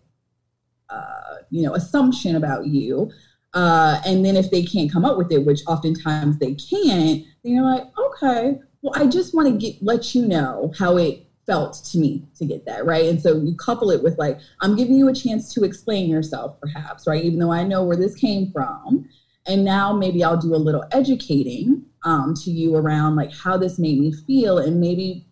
uh, 0.90 1.36
you 1.50 1.64
know 1.64 1.74
assumption 1.74 2.36
about 2.36 2.68
you. 2.68 3.10
Uh, 3.54 4.00
and 4.06 4.26
then 4.26 4.36
if 4.36 4.50
they 4.50 4.64
can't 4.64 4.92
come 4.92 5.06
up 5.06 5.18
with 5.18 5.32
it, 5.32 5.46
which 5.46 5.62
oftentimes 5.68 6.38
they 6.40 6.56
can't, 6.56 7.24
then 7.44 7.54
you're 7.54 7.64
like, 7.64 7.84
okay, 7.98 8.58
well, 8.82 8.94
I 8.96 9.08
just 9.08 9.34
want 9.34 9.48
to 9.48 9.54
get 9.58 9.82
let 9.82 10.14
you 10.14 10.28
know 10.28 10.72
how 10.78 10.98
it 10.98 11.26
felt 11.46 11.84
to 11.84 11.98
me 11.98 12.24
to 12.38 12.46
get 12.46 12.66
that 12.66 12.86
right? 12.86 13.06
And 13.06 13.22
so 13.22 13.36
you 13.38 13.56
couple 13.56 13.92
it 13.92 14.02
with 14.02 14.18
like 14.18 14.40
i'm 14.62 14.76
giving 14.76 14.96
you 14.96 15.10
a 15.10 15.14
chance 15.14 15.54
to 15.54 15.64
explain 15.64 16.10
yourself 16.10 16.60
perhaps 16.62 17.06
right? 17.06 17.24
Even 17.24 17.40
though 17.40 17.52
i 17.52 17.64
know 17.64 17.84
where 17.84 17.98
this 17.98 18.16
came 18.16 18.52
from. 18.52 19.10
And 19.46 19.66
now 19.66 19.92
maybe 19.94 20.24
i'll 20.24 20.38
do 20.38 20.56
a 20.56 20.58
little 20.58 20.86
educating 20.92 21.84
um, 22.06 22.34
to 22.44 22.52
you 22.52 22.76
around 22.76 23.16
like 23.16 23.32
how 23.32 23.58
this 23.58 23.80
made 23.80 24.00
me 24.00 24.12
feel. 24.12 24.58
And 24.58 24.80
maybe 24.80 25.26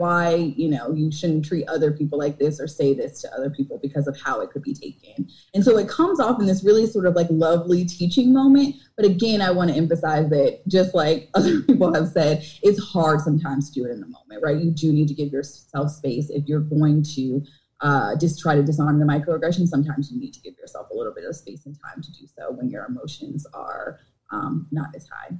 why 0.00 0.34
you 0.34 0.68
know 0.68 0.92
you 0.92 1.12
shouldn't 1.12 1.44
treat 1.44 1.68
other 1.68 1.92
people 1.92 2.18
like 2.18 2.38
this 2.38 2.58
or 2.58 2.66
say 2.66 2.94
this 2.94 3.20
to 3.20 3.32
other 3.34 3.50
people 3.50 3.78
because 3.82 4.06
of 4.06 4.18
how 4.18 4.40
it 4.40 4.50
could 4.50 4.62
be 4.62 4.72
taken. 4.72 5.28
And 5.54 5.62
so 5.62 5.76
it 5.76 5.88
comes 5.88 6.18
off 6.18 6.40
in 6.40 6.46
this 6.46 6.64
really 6.64 6.86
sort 6.86 7.06
of 7.06 7.14
like 7.14 7.26
lovely 7.30 7.84
teaching 7.84 8.32
moment. 8.32 8.76
But 8.96 9.06
again 9.06 9.40
i 9.40 9.50
want 9.50 9.70
to 9.70 9.76
emphasize 9.76 10.28
that 10.30 10.60
just 10.68 10.94
like 10.94 11.28
other 11.34 11.60
people 11.62 11.92
have 11.94 12.08
said 12.08 12.44
it's 12.62 12.82
hard 12.82 13.20
sometimes 13.20 13.70
to 13.70 13.80
do 13.80 13.86
it 13.86 13.92
in 13.92 14.00
the 14.00 14.06
moment 14.06 14.42
right? 14.42 14.56
You 14.56 14.70
do 14.70 14.92
need 14.92 15.08
to 15.08 15.14
give 15.14 15.32
yourself 15.32 15.90
space. 15.90 16.30
If 16.30 16.46
you're 16.46 16.60
going 16.60 17.02
to 17.14 17.42
uh, 17.80 18.16
just 18.16 18.40
try 18.40 18.54
to 18.54 18.62
disarm 18.62 18.98
the 18.98 19.06
microaggression 19.06 19.66
sometimes 19.66 20.10
you 20.12 20.20
need 20.20 20.34
to 20.34 20.40
give 20.40 20.54
yourself 20.58 20.88
a 20.90 20.94
little 20.94 21.14
bit 21.14 21.24
of 21.24 21.34
space 21.34 21.64
and 21.64 21.74
time 21.82 22.02
to 22.02 22.12
do 22.12 22.26
so 22.26 22.52
when 22.52 22.68
your 22.68 22.84
emotions 22.84 23.46
are 23.54 23.98
um, 24.32 24.66
not 24.70 24.94
as 24.94 25.08
high 25.08 25.34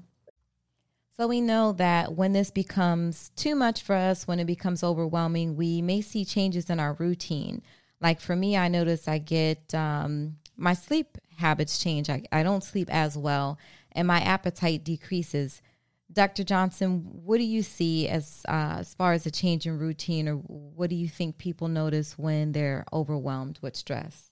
so 1.19 1.27
we 1.27 1.41
know 1.41 1.73
that 1.73 2.15
when 2.15 2.33
this 2.33 2.51
becomes 2.51 3.31
too 3.37 3.55
much 3.55 3.83
for 3.83 3.95
us, 3.95 4.27
when 4.27 4.41
it 4.41 4.47
becomes 4.47 4.83
overwhelming, 4.83 5.57
we 5.57 5.83
may 5.83 6.01
see 6.01 6.25
changes 6.25 6.71
in 6.71 6.81
our 6.81 6.95
routine. 6.95 7.63
Like 8.01 8.21
for 8.21 8.35
me, 8.35 8.57
I 8.57 8.69
notice 8.69 9.07
I 9.07 9.19
get 9.19 9.75
um, 9.75 10.37
my 10.57 10.75
sleep 10.75 11.19
habits 11.37 11.79
change. 11.79 12.09
I, 12.09 12.23
I 12.33 12.43
don't 12.43 12.65
sleep 12.65 12.89
as 12.91 13.17
well, 13.19 13.59
and 13.93 14.07
my 14.07 14.21
appetite 14.21 14.85
decreases. 14.85 15.61
Dr. 16.13 16.43
Johnson, 16.43 17.05
what 17.25 17.39
do 17.39 17.45
you 17.45 17.63
see 17.63 18.09
as 18.09 18.43
uh, 18.49 18.77
as 18.79 18.95
far 18.95 19.13
as 19.13 19.27
a 19.27 19.31
change 19.31 19.67
in 19.67 19.79
routine, 19.79 20.29
or 20.29 20.35
what 20.37 20.91
do 20.91 20.97
you 20.97 21.09
think 21.09 21.39
people 21.39 21.69
notice 21.69 22.19
when 22.19 22.53
they're 22.53 22.85
overwhelmed 22.93 23.59
with 23.63 23.77
stress? 23.77 24.30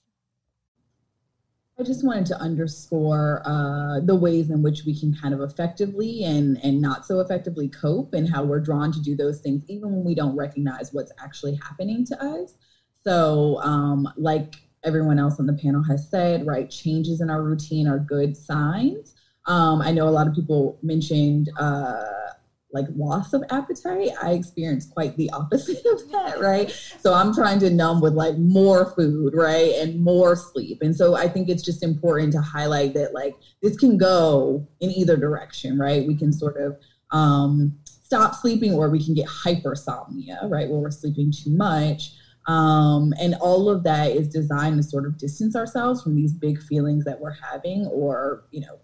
I 1.81 1.85
just 1.85 2.05
wanted 2.05 2.27
to 2.27 2.41
underscore 2.41 3.41
uh, 3.45 4.01
the 4.01 4.17
ways 4.17 4.51
in 4.51 4.63
which 4.63 4.83
we 4.85 4.99
can 4.99 5.15
kind 5.15 5.33
of 5.33 5.41
effectively 5.41 6.25
and 6.25 6.59
and 6.65 6.81
not 6.81 7.07
so 7.07 7.21
effectively 7.21 7.69
cope, 7.69 8.13
and 8.15 8.29
how 8.29 8.43
we're 8.43 8.59
drawn 8.61 8.91
to 8.93 9.01
do 9.01 9.15
those 9.15 9.39
things 9.39 9.63
even 9.69 9.93
when 9.93 10.05
we 10.05 10.15
don't 10.15 10.35
recognize 10.37 10.93
what's 10.93 11.13
actually 11.23 11.55
happening 11.63 12.05
to 12.07 12.21
us. 12.23 12.57
So, 13.05 13.61
um, 13.63 14.09
like 14.17 14.57
everyone 14.83 15.21
else 15.21 15.39
on 15.39 15.47
the 15.47 15.53
panel 15.53 15.83
has 15.85 16.09
said, 16.09 16.45
right, 16.47 16.69
changes 16.69 17.21
in 17.21 17.31
our 17.31 17.43
routine 17.43 17.87
are 17.87 17.99
good 18.01 18.37
signs. 18.37 19.15
Um, 19.47 19.81
I 19.81 19.93
know 19.93 20.09
a 20.09 20.11
lot 20.11 20.27
of 20.27 20.35
people 20.35 20.79
mentioned. 20.83 21.49
Uh, 21.59 22.28
like 22.73 22.87
loss 22.95 23.33
of 23.33 23.43
appetite 23.51 24.11
i 24.23 24.33
experience 24.33 24.87
quite 24.87 25.17
the 25.17 25.31
opposite 25.31 25.85
of 25.87 26.11
that 26.11 26.39
right? 26.41 26.71
So 27.01 27.15
i'm 27.15 27.35
trying 27.35 27.59
to 27.61 27.71
numb 27.71 28.01
with 28.01 28.15
like 28.15 28.37
more 28.39 28.93
food 28.95 29.35
right 29.35 29.73
and 29.77 30.01
more 30.01 30.37
sleep. 30.37 30.79
And 30.83 30.95
so 30.95 31.15
i 31.15 31.29
think 31.29 31.49
it's 31.49 31.63
just 31.63 31.83
important 31.83 32.33
to 32.33 32.41
highlight 32.41 32.95
that 32.95 33.15
like 33.15 33.35
this 33.63 33.77
can 33.77 33.97
go 33.97 34.67
in 34.81 34.91
either 34.91 35.17
direction 35.17 35.79
right? 35.79 36.07
We 36.07 36.17
can 36.17 36.33
sort 36.33 36.57
of 36.59 36.77
um, 37.11 37.79
stop 37.85 38.35
sleeping 38.35 38.75
or 38.75 38.91
we 38.91 39.05
can 39.05 39.15
get 39.15 39.27
hypersomnia 39.27 40.51
right 40.51 40.69
where 40.69 40.81
we're 40.81 40.91
sleeping 40.91 41.33
too 41.33 41.51
much. 41.51 42.13
Um, 42.47 43.13
and 43.21 43.35
all 43.43 43.69
of 43.69 43.83
that 43.85 44.13
is 44.13 44.29
designed 44.29 44.79
to 44.79 44.83
sort 44.83 45.05
of 45.05 45.19
distance 45.19 45.55
ourselves 45.55 46.03
from 46.03 46.17
these 46.17 46.33
big 46.33 46.59
feelings 46.63 47.05
that 47.05 47.21
we're 47.21 47.33
having 47.33 47.87
or 47.87 48.45
you 48.51 48.61
know 48.61 48.79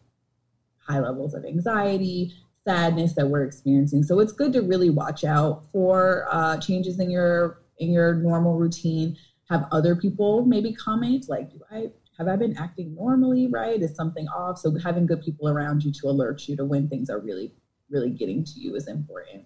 high 0.86 1.00
levels 1.00 1.34
of 1.34 1.44
anxiety 1.46 2.34
sadness 2.66 3.14
that 3.14 3.28
we're 3.28 3.44
experiencing. 3.44 4.02
So 4.02 4.20
it's 4.20 4.32
good 4.32 4.52
to 4.54 4.62
really 4.62 4.90
watch 4.90 5.24
out 5.24 5.64
for 5.72 6.26
uh, 6.30 6.58
changes 6.58 6.98
in 6.98 7.10
your 7.10 7.62
in 7.78 7.90
your 7.90 8.14
normal 8.14 8.56
routine. 8.56 9.16
Have 9.50 9.66
other 9.72 9.94
people 9.94 10.44
maybe 10.46 10.72
comment 10.72 11.26
like, 11.28 11.50
"Do 11.52 11.60
I 11.70 11.90
have 12.18 12.28
I 12.28 12.36
been 12.36 12.56
acting 12.56 12.94
normally? 12.94 13.48
Right? 13.48 13.80
Is 13.82 13.94
something 13.94 14.26
off?" 14.28 14.58
So 14.58 14.76
having 14.82 15.06
good 15.06 15.22
people 15.22 15.48
around 15.48 15.84
you 15.84 15.92
to 15.92 16.08
alert 16.08 16.48
you 16.48 16.56
to 16.56 16.64
when 16.64 16.88
things 16.88 17.10
are 17.10 17.20
really 17.20 17.52
really 17.90 18.10
getting 18.10 18.42
to 18.44 18.60
you 18.60 18.74
is 18.74 18.88
important. 18.88 19.44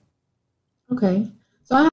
Okay. 0.92 1.28
So 1.64 1.76
I- 1.76 1.88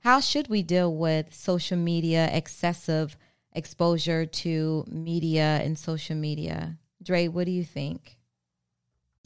how 0.00 0.20
should 0.20 0.48
we 0.48 0.62
deal 0.62 0.94
with 0.94 1.32
social 1.34 1.78
media 1.78 2.28
excessive 2.32 3.16
exposure 3.52 4.26
to 4.26 4.84
media 4.88 5.60
and 5.62 5.78
social 5.78 6.16
media? 6.16 6.78
Dre, 7.02 7.28
what 7.28 7.46
do 7.46 7.52
you 7.52 7.64
think? 7.64 8.15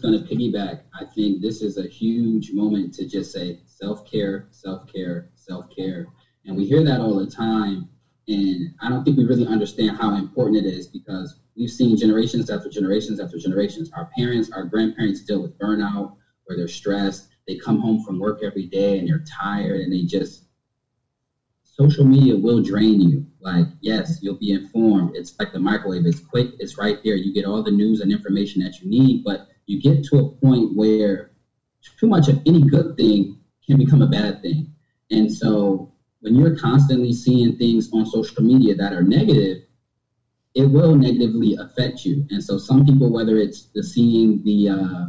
Going 0.01 0.19
to 0.19 0.25
piggyback, 0.25 0.79
I 0.95 1.05
think 1.15 1.41
this 1.41 1.63
is 1.63 1.77
a 1.77 1.87
huge 1.87 2.51
moment 2.53 2.93
to 2.95 3.07
just 3.07 3.33
say 3.33 3.59
self 3.67 4.05
care, 4.05 4.47
self 4.51 4.87
care, 4.87 5.27
self 5.35 5.67
care. 5.77 6.07
And 6.45 6.57
we 6.57 6.65
hear 6.67 6.83
that 6.85 7.01
all 7.01 7.17
the 7.17 7.27
time. 7.27 7.87
And 8.29 8.71
I 8.81 8.89
don't 8.89 9.03
think 9.05 9.17
we 9.17 9.25
really 9.25 9.47
understand 9.47 9.97
how 9.97 10.15
important 10.15 10.65
it 10.65 10.67
is 10.67 10.87
because 10.87 11.35
we've 11.57 11.71
seen 11.71 11.97
generations 11.97 12.51
after 12.51 12.69
generations 12.69 13.21
after 13.21 13.39
generations. 13.39 13.91
Our 13.97 14.07
parents, 14.17 14.49
our 14.55 14.65
grandparents 14.65 15.23
deal 15.23 15.41
with 15.41 15.57
burnout 15.59 16.11
or 16.49 16.57
they're 16.57 16.69
stressed. 16.69 17.27
They 17.47 17.57
come 17.57 17.79
home 17.79 17.99
from 18.07 18.19
work 18.19 18.39
every 18.43 18.67
day 18.67 18.99
and 18.99 19.09
they're 19.09 19.23
tired 19.41 19.81
and 19.81 19.93
they 19.93 20.05
just, 20.05 20.45
social 21.65 22.05
media 22.05 22.37
will 22.37 22.61
drain 22.61 23.01
you. 23.01 23.25
Like, 23.41 23.67
yes, 23.81 24.19
you'll 24.21 24.37
be 24.37 24.53
informed. 24.53 25.11
It's 25.15 25.33
like 25.39 25.51
the 25.53 25.59
microwave. 25.59 26.07
It's 26.07 26.21
quick. 26.21 26.51
It's 26.59 26.79
right 26.79 26.97
there. 27.05 27.15
You 27.17 27.33
get 27.33 27.45
all 27.45 27.63
the 27.63 27.71
news 27.71 28.01
and 28.01 28.13
information 28.13 28.61
that 28.63 28.81
you 28.81 28.89
need, 28.89 29.23
but 29.25 29.41
you 29.71 29.79
get 29.81 30.03
to 30.03 30.19
a 30.19 30.29
point 30.45 30.75
where 30.75 31.31
too 31.97 32.09
much 32.09 32.29
of 32.29 32.43
any 32.45 32.61
good 32.61 32.97
thing 32.97 33.39
can 33.65 33.79
become 33.79 34.03
a 34.03 34.09
bad 34.09 34.43
thing. 34.43 34.69
And 35.13 35.33
so 35.33 35.93
when 36.21 36.35
you're 36.35 36.57
constantly 36.57 37.13
seeing 37.13 37.57
things 37.57 37.89
on 37.93 38.05
social 38.05 38.43
media 38.43 38.75
that 38.75 38.93
are 38.93 39.03
negative, 39.03 39.59
it 40.55 40.65
will 40.65 40.97
negatively 40.97 41.55
affect 41.61 42.05
you. 42.05 42.27
And 42.31 42.43
so 42.43 42.59
some 42.59 42.85
people, 42.85 43.13
whether 43.13 43.37
it's 43.37 43.69
the 43.73 43.83
seeing 43.83 44.43
the 44.43 44.71
uh, 44.71 45.05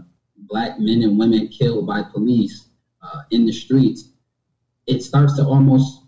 black 0.47 0.77
men 0.77 1.01
and 1.01 1.17
women 1.17 1.47
killed 1.47 1.87
by 1.87 2.03
police 2.03 2.67
uh, 3.01 3.21
in 3.31 3.45
the 3.45 3.51
streets, 3.51 4.05
it 4.85 5.01
starts 5.01 5.35
to 5.37 5.45
almost, 5.45 6.01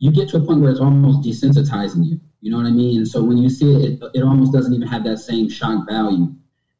you 0.00 0.10
get 0.10 0.28
to 0.28 0.36
a 0.36 0.44
point 0.44 0.60
where 0.60 0.70
it's 0.70 0.80
almost 0.80 1.26
desensitizing 1.26 2.04
you. 2.04 2.18
You 2.42 2.50
know 2.50 2.58
what 2.58 2.66
I 2.66 2.72
mean? 2.72 2.98
And 2.98 3.08
so 3.08 3.22
when 3.22 3.38
you 3.38 3.48
see 3.48 3.72
it, 3.72 3.92
it, 4.02 4.10
it 4.12 4.22
almost 4.22 4.52
doesn't 4.52 4.74
even 4.74 4.86
have 4.86 5.04
that 5.04 5.18
same 5.18 5.48
shock 5.48 5.88
value 5.88 6.30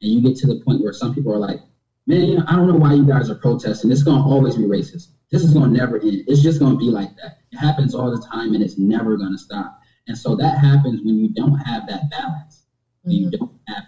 and 0.01 0.13
you 0.13 0.21
get 0.21 0.37
to 0.37 0.47
the 0.47 0.61
point 0.61 0.83
where 0.83 0.93
some 0.93 1.15
people 1.15 1.33
are 1.33 1.39
like, 1.39 1.61
man, 2.07 2.25
you 2.25 2.39
know, 2.39 2.45
I 2.47 2.57
don't 2.57 2.69
know 2.69 2.77
why 2.77 2.95
you 2.95 3.07
guys 3.07 3.31
are 3.31 3.35
protesting. 3.35 3.91
It's 3.91 4.03
going 4.03 4.19
to 4.19 4.25
always 4.25 4.57
be 4.57 4.63
racist. 4.63 5.09
This 5.31 5.43
is 5.43 5.53
going 5.53 5.73
to 5.73 5.77
never 5.77 5.97
end. 6.01 6.25
It's 6.27 6.43
just 6.43 6.59
going 6.59 6.73
to 6.73 6.79
be 6.79 6.91
like 6.91 7.15
that. 7.17 7.39
It 7.53 7.59
happens 7.59 7.95
all 7.95 8.11
the 8.11 8.25
time 8.33 8.55
and 8.55 8.63
it's 8.63 8.79
never 8.79 9.17
going 9.17 9.33
to 9.33 9.39
stop. 9.39 9.81
And 10.07 10.17
so 10.17 10.35
that 10.37 10.59
happens 10.59 11.03
when 11.05 11.19
you 11.19 11.29
don't 11.29 11.59
have 11.59 11.87
that 11.89 12.11
balance. 12.11 12.65
Mm-hmm. 13.07 13.11
You 13.11 13.31
don't 13.31 13.59
have, 13.69 13.85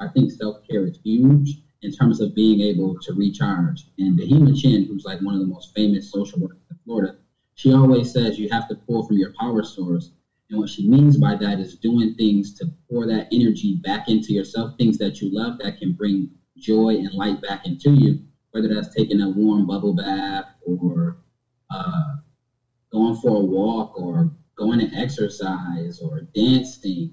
I 0.00 0.08
think 0.08 0.32
self 0.32 0.66
care 0.68 0.86
is 0.86 0.98
huge 1.04 1.60
in 1.82 1.92
terms 1.92 2.20
of 2.20 2.34
being 2.34 2.60
able 2.60 2.98
to 3.00 3.12
recharge. 3.14 3.84
And 3.98 4.18
Dahima 4.18 4.60
Chin, 4.60 4.84
who's 4.84 5.04
like 5.04 5.20
one 5.20 5.34
of 5.34 5.40
the 5.40 5.46
most 5.46 5.74
famous 5.74 6.10
social 6.10 6.40
workers 6.40 6.58
in 6.70 6.78
Florida, 6.84 7.16
she 7.54 7.72
always 7.72 8.12
says 8.12 8.38
you 8.38 8.48
have 8.50 8.68
to 8.68 8.74
pull 8.74 9.06
from 9.06 9.18
your 9.18 9.32
power 9.38 9.62
source 9.62 10.10
and 10.50 10.58
what 10.60 10.70
she 10.70 10.86
means 10.88 11.16
by 11.18 11.36
that 11.36 11.60
is 11.60 11.76
doing 11.82 12.14
things 12.14 12.52
to 12.54 12.70
pour 12.90 13.06
that 13.06 13.26
energy 13.32 13.74
back 13.82 14.04
into 14.08 14.32
yourself, 14.32 14.72
things 14.78 14.98
that 14.98 15.20
you 15.20 15.30
love 15.32 15.54
that 15.60 15.76
can 15.76 15.92
bring 15.92 16.28
joy 16.58 16.90
and 16.96 17.10
light 17.14 17.40
back 17.42 17.60
into 17.64 17.92
you, 17.94 18.18
whether 18.52 18.68
that's 18.68 18.88
taking 18.94 19.20
a 19.20 19.28
warm 19.30 19.66
bubble 19.66 19.94
bath 19.94 20.46
or 20.62 21.16
uh, 21.70 22.14
going 22.92 23.14
for 23.16 23.36
a 23.36 23.44
walk 23.44 23.90
or 23.96 24.30
going 24.56 24.80
to 24.80 24.94
exercise 24.96 25.98
or 26.00 26.22
dancing, 26.34 27.12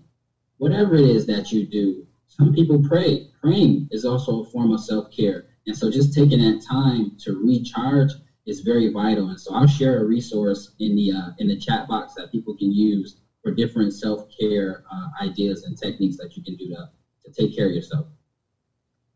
whatever 0.57 0.95
it 0.95 1.05
is 1.05 1.25
that 1.27 1.51
you 1.51 1.65
do. 1.67 2.05
Some 2.27 2.53
people 2.53 2.81
pray. 2.83 3.23
Praying 3.41 3.87
is 3.91 4.05
also 4.05 4.41
a 4.41 4.45
form 4.45 4.71
of 4.71 4.81
self 4.81 5.05
care. 5.15 5.43
And 5.67 5.77
so 5.77 5.89
just 5.89 6.13
taking 6.13 6.39
that 6.39 6.59
time 6.69 7.13
to 7.19 7.33
recharge 7.33 8.09
is 8.45 8.61
very 8.61 8.89
vital. 8.89 9.29
And 9.29 9.39
so 9.39 9.53
I'll 9.53 9.67
share 9.67 9.99
a 9.99 10.05
resource 10.05 10.69
in 10.79 10.95
the 10.95 11.11
uh, 11.11 11.29
in 11.39 11.47
the 11.47 11.57
chat 11.57 11.87
box 11.87 12.13
that 12.15 12.31
people 12.31 12.55
can 12.55 12.71
use 12.71 13.15
for 13.45 13.53
different 13.53 13.93
self 13.93 14.27
care 14.37 14.83
uh, 14.91 15.23
ideas 15.23 15.63
and 15.63 15.77
techniques 15.77 16.17
that 16.17 16.35
you 16.35 16.43
can 16.43 16.55
do 16.55 16.69
to, 16.69 16.89
to 17.23 17.31
take 17.31 17.55
care 17.55 17.67
of 17.67 17.75
yourself. 17.75 18.07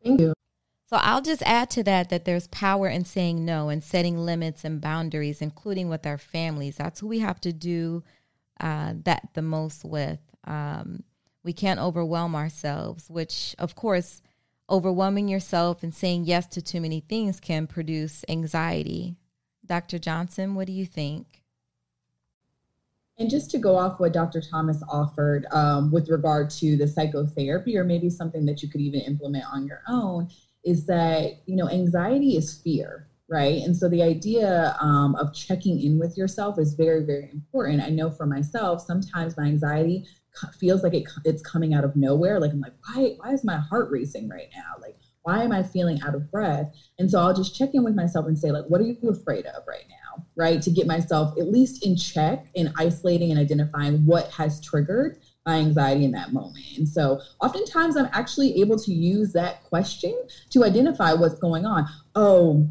Thank 0.04 0.22
you. 0.22 0.34
So 0.86 0.98
I'll 0.98 1.22
just 1.22 1.42
add 1.44 1.70
to 1.72 1.84
that 1.84 2.10
that 2.10 2.26
there's 2.26 2.48
power 2.48 2.88
in 2.88 3.06
saying 3.06 3.44
no 3.44 3.70
and 3.70 3.84
setting 3.84 4.18
limits 4.20 4.64
and 4.64 4.80
boundaries, 4.80 5.42
including 5.42 5.90
with 5.90 6.06
our 6.06 6.20
families. 6.20 6.78
That's 6.78 7.00
who 7.00 7.08
we 7.08 7.20
have 7.20 7.42
to 7.42 7.52
do 7.52 8.04
uh, 8.60 8.94
that 9.04 9.30
the 9.34 9.42
most 9.42 9.84
with. 9.84 10.20
Um, 10.46 11.04
we 11.44 11.54
can't 11.54 11.80
overwhelm 11.80 12.36
ourselves, 12.36 13.10
which, 13.10 13.56
of 13.58 13.76
course, 13.76 14.22
overwhelming 14.70 15.28
yourself 15.28 15.82
and 15.82 15.94
saying 15.94 16.26
yes 16.26 16.46
to 16.48 16.62
too 16.62 16.82
many 16.82 17.00
things 17.00 17.40
can 17.40 17.66
produce 17.66 18.24
anxiety. 18.30 19.16
Dr. 19.66 19.98
Johnson, 19.98 20.54
what 20.54 20.68
do 20.68 20.74
you 20.74 20.86
think? 20.86 21.39
And 23.20 23.30
just 23.30 23.52
to 23.52 23.58
go 23.58 23.76
off 23.76 24.00
what 24.00 24.14
Dr. 24.14 24.42
Thomas 24.42 24.82
offered 24.90 25.46
um, 25.52 25.92
with 25.92 26.10
regard 26.10 26.50
to 26.52 26.78
the 26.78 26.88
psychotherapy, 26.88 27.78
or 27.78 27.84
maybe 27.84 28.10
something 28.10 28.46
that 28.46 28.64
you 28.64 28.70
could 28.70 28.80
even 28.80 29.02
implement 29.02 29.44
on 29.52 29.66
your 29.66 29.82
own, 29.90 30.30
is 30.64 30.86
that, 30.86 31.42
you 31.46 31.58
know, 31.58 31.70
anxiety 31.70 32.38
is 32.38 32.62
fear, 32.64 33.10
right? 33.30 33.62
And 33.62 33.76
so 33.76 33.90
the 33.90 34.04
idea 34.04 34.76
um, 34.80 35.16
of 35.16 35.34
checking 35.34 35.82
in 35.82 36.00
with 36.00 36.18
yourself 36.18 36.58
is 36.58 36.76
very, 36.76 37.04
very 37.04 37.30
important. 37.32 37.82
I 37.82 37.90
know 37.90 38.10
for 38.10 38.26
myself, 38.26 38.82
sometimes 38.82 39.36
my 39.36 39.46
anxiety 39.46 40.06
feels 40.58 40.82
like 40.84 40.94
it, 40.94 41.04
it's 41.26 41.42
coming 41.42 41.74
out 41.74 41.84
of 41.84 41.98
nowhere. 41.98 42.40
Like 42.40 42.52
I'm 42.52 42.62
like, 42.62 42.74
why, 42.88 43.16
why 43.18 43.34
is 43.34 43.44
my 43.44 43.58
heart 43.58 43.90
racing 43.92 44.30
right 44.30 44.48
now? 44.56 44.82
Like, 44.82 44.96
why 45.24 45.44
am 45.44 45.52
I 45.52 45.64
feeling 45.64 46.02
out 46.02 46.16
of 46.16 46.32
breath? 46.32 46.74
And 46.98 47.12
so 47.12 47.20
I'll 47.20 47.36
just 47.36 47.54
check 47.54 47.72
in 47.74 47.84
with 47.84 47.96
myself 47.96 48.28
and 48.28 48.40
say, 48.40 48.52
like, 48.52 48.66
what 48.68 48.80
are 48.80 48.86
you 48.86 49.10
afraid 49.10 49.46
of 49.46 49.64
right 49.68 49.86
now? 49.90 49.99
Right. 50.36 50.62
To 50.62 50.72
get 50.72 50.88
myself 50.88 51.32
at 51.38 51.48
least 51.48 51.86
in 51.86 51.96
check 51.96 52.40
in 52.54 52.70
isolating 52.78 53.32
and 53.32 53.40
identifying 53.40 54.06
what 54.06 54.28
has 54.30 54.60
triggered 54.62 55.18
my 55.46 55.58
anxiety 55.58 56.04
in 56.04 56.12
that 56.12 56.32
moment. 56.32 56.66
And 56.78 56.88
so 56.88 57.18
oftentimes 57.42 57.96
I'm 57.96 58.08
actually 58.14 58.60
able 58.60 58.78
to 58.78 58.92
use 58.92 59.32
that 59.34 59.62
question 59.62 60.14
to 60.52 60.64
identify 60.64 61.14
what's 61.14 61.40
going 61.40 61.66
on. 61.66 61.86
Oh, 62.16 62.68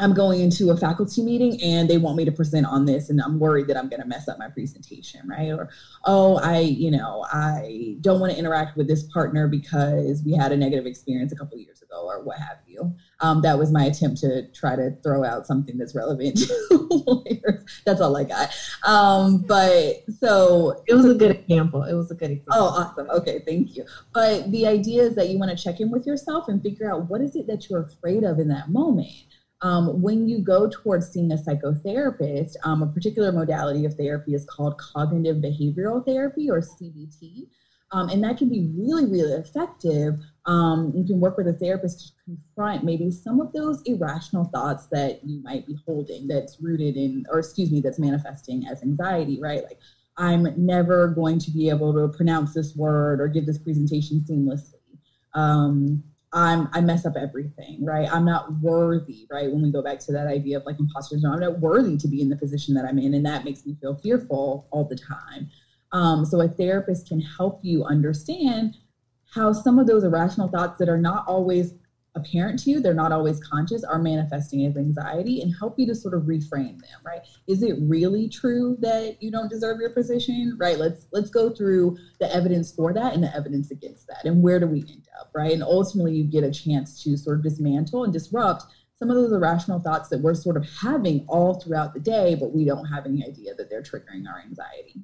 I'm 0.00 0.14
going 0.14 0.40
into 0.40 0.70
a 0.70 0.76
faculty 0.76 1.22
meeting 1.22 1.62
and 1.62 1.88
they 1.88 1.98
want 1.98 2.16
me 2.16 2.24
to 2.24 2.32
present 2.32 2.66
on 2.66 2.86
this 2.86 3.10
and 3.10 3.20
I'm 3.20 3.38
worried 3.38 3.66
that 3.68 3.76
I'm 3.76 3.88
going 3.88 4.00
to 4.00 4.08
mess 4.08 4.28
up 4.28 4.38
my 4.38 4.48
presentation, 4.48 5.28
right? 5.28 5.50
Or, 5.50 5.68
oh, 6.06 6.38
I, 6.38 6.60
you 6.60 6.90
know, 6.90 7.26
I 7.30 7.96
don't 8.00 8.18
want 8.18 8.32
to 8.32 8.38
interact 8.38 8.76
with 8.78 8.88
this 8.88 9.02
partner 9.12 9.46
because 9.46 10.22
we 10.24 10.32
had 10.32 10.52
a 10.52 10.56
negative 10.56 10.86
experience 10.86 11.32
a 11.32 11.36
couple 11.36 11.58
years 11.58 11.82
ago 11.82 12.06
or 12.06 12.22
what 12.22 12.38
have 12.38 12.58
you. 12.66 12.94
Um, 13.20 13.42
that 13.42 13.58
was 13.58 13.70
my 13.70 13.84
attempt 13.84 14.20
to 14.20 14.48
try 14.52 14.74
to 14.74 14.92
throw 15.02 15.22
out 15.22 15.46
something 15.46 15.76
that's 15.76 15.94
relevant. 15.94 16.40
That's 17.84 18.00
all 18.00 18.16
I 18.16 18.24
got. 18.24 18.50
Um, 18.86 19.44
but 19.46 20.04
so 20.18 20.82
it 20.86 20.94
was 20.94 21.04
a 21.04 21.14
good 21.14 21.30
example. 21.30 21.82
It 21.82 21.94
was 21.94 22.10
a 22.10 22.14
good 22.14 22.30
example. 22.30 22.54
Oh, 22.56 22.68
awesome. 22.68 23.10
Okay, 23.10 23.40
thank 23.40 23.76
you. 23.76 23.84
But 24.14 24.50
the 24.50 24.66
idea 24.66 25.02
is 25.02 25.14
that 25.16 25.28
you 25.28 25.38
want 25.38 25.56
to 25.56 25.62
check 25.62 25.80
in 25.80 25.90
with 25.90 26.06
yourself 26.06 26.48
and 26.48 26.62
figure 26.62 26.90
out 26.90 27.08
what 27.10 27.20
is 27.20 27.36
it 27.36 27.46
that 27.48 27.68
you're 27.68 27.82
afraid 27.82 28.24
of 28.24 28.38
in 28.38 28.48
that 28.48 28.70
moment 28.70 29.10
um, 29.62 30.00
when 30.00 30.28
you 30.28 30.38
go 30.38 30.68
towards 30.68 31.08
seeing 31.08 31.32
a 31.32 31.36
psychotherapist, 31.36 32.56
um, 32.64 32.82
a 32.82 32.86
particular 32.86 33.30
modality 33.32 33.84
of 33.84 33.94
therapy 33.94 34.34
is 34.34 34.44
called 34.44 34.78
cognitive 34.78 35.36
behavioral 35.36 36.04
therapy 36.04 36.50
or 36.50 36.60
CBT. 36.60 37.46
Um, 37.92 38.08
and 38.08 38.22
that 38.22 38.36
can 38.36 38.48
be 38.48 38.70
really, 38.76 39.04
really 39.04 39.32
effective. 39.32 40.14
Um, 40.46 40.92
you 40.94 41.04
can 41.04 41.18
work 41.18 41.36
with 41.36 41.48
a 41.48 41.52
therapist 41.54 41.98
to 42.00 42.12
confront 42.24 42.84
maybe 42.84 43.10
some 43.10 43.40
of 43.40 43.52
those 43.52 43.82
irrational 43.84 44.44
thoughts 44.44 44.86
that 44.92 45.18
you 45.24 45.42
might 45.42 45.66
be 45.66 45.76
holding 45.84 46.28
that's 46.28 46.58
rooted 46.60 46.96
in, 46.96 47.24
or 47.30 47.40
excuse 47.40 47.70
me, 47.70 47.80
that's 47.80 47.98
manifesting 47.98 48.64
as 48.70 48.82
anxiety, 48.82 49.40
right? 49.40 49.64
Like, 49.64 49.78
I'm 50.16 50.46
never 50.56 51.08
going 51.08 51.38
to 51.40 51.50
be 51.50 51.68
able 51.68 51.92
to 51.94 52.08
pronounce 52.16 52.52
this 52.52 52.76
word 52.76 53.20
or 53.20 53.26
give 53.26 53.46
this 53.46 53.58
presentation 53.58 54.20
seamlessly. 54.20 54.74
Um, 55.34 56.02
I'm 56.32 56.68
I 56.72 56.80
mess 56.80 57.04
up 57.06 57.16
everything, 57.16 57.84
right? 57.84 58.08
I'm 58.12 58.24
not 58.24 58.52
worthy, 58.60 59.26
right? 59.30 59.50
When 59.50 59.62
we 59.62 59.72
go 59.72 59.82
back 59.82 59.98
to 60.00 60.12
that 60.12 60.28
idea 60.28 60.58
of 60.58 60.64
like 60.64 60.78
imposter 60.78 61.16
syndrome, 61.16 61.34
I'm 61.34 61.40
not 61.40 61.58
worthy 61.58 61.96
to 61.96 62.08
be 62.08 62.20
in 62.20 62.28
the 62.28 62.36
position 62.36 62.74
that 62.74 62.84
I'm 62.84 62.98
in, 62.98 63.14
and 63.14 63.26
that 63.26 63.44
makes 63.44 63.66
me 63.66 63.76
feel 63.80 63.96
fearful 63.96 64.68
all 64.70 64.84
the 64.84 64.96
time. 64.96 65.50
Um, 65.92 66.24
so 66.24 66.40
a 66.40 66.48
therapist 66.48 67.08
can 67.08 67.20
help 67.20 67.60
you 67.62 67.84
understand 67.84 68.76
how 69.34 69.52
some 69.52 69.78
of 69.78 69.86
those 69.86 70.04
irrational 70.04 70.48
thoughts 70.48 70.78
that 70.78 70.88
are 70.88 70.98
not 70.98 71.26
always 71.26 71.74
apparent 72.14 72.58
to 72.60 72.70
you, 72.70 72.80
they're 72.80 72.94
not 72.94 73.12
always 73.12 73.38
conscious, 73.40 73.84
are 73.84 73.98
manifesting 73.98 74.64
as 74.66 74.76
anxiety 74.76 75.40
and 75.40 75.54
help 75.58 75.74
you 75.78 75.86
to 75.86 75.94
sort 75.94 76.14
of 76.14 76.22
reframe 76.22 76.78
them, 76.80 77.00
right? 77.04 77.20
Is 77.46 77.62
it 77.62 77.76
really 77.80 78.28
true 78.28 78.76
that 78.80 79.16
you 79.20 79.30
don't 79.30 79.50
deserve 79.50 79.78
your 79.80 79.90
position? 79.90 80.56
Right? 80.58 80.78
Let's 80.78 81.06
let's 81.12 81.30
go 81.30 81.50
through 81.50 81.96
the 82.18 82.32
evidence 82.34 82.72
for 82.72 82.92
that 82.92 83.14
and 83.14 83.22
the 83.22 83.34
evidence 83.34 83.70
against 83.70 84.06
that. 84.08 84.24
And 84.24 84.42
where 84.42 84.58
do 84.58 84.66
we 84.66 84.84
end 84.88 85.06
up, 85.20 85.30
right? 85.34 85.52
And 85.52 85.62
ultimately 85.62 86.14
you 86.14 86.24
get 86.24 86.44
a 86.44 86.50
chance 86.50 87.02
to 87.02 87.16
sort 87.16 87.38
of 87.38 87.42
dismantle 87.42 88.04
and 88.04 88.12
disrupt 88.12 88.64
some 88.98 89.10
of 89.10 89.16
those 89.16 89.32
irrational 89.32 89.80
thoughts 89.80 90.08
that 90.10 90.20
we're 90.20 90.34
sort 90.34 90.56
of 90.56 90.64
having 90.64 91.24
all 91.26 91.54
throughout 91.54 91.94
the 91.94 92.00
day, 92.00 92.34
but 92.34 92.52
we 92.52 92.64
don't 92.64 92.84
have 92.84 93.06
any 93.06 93.24
idea 93.24 93.54
that 93.54 93.70
they're 93.70 93.82
triggering 93.82 94.28
our 94.28 94.40
anxiety. 94.40 95.00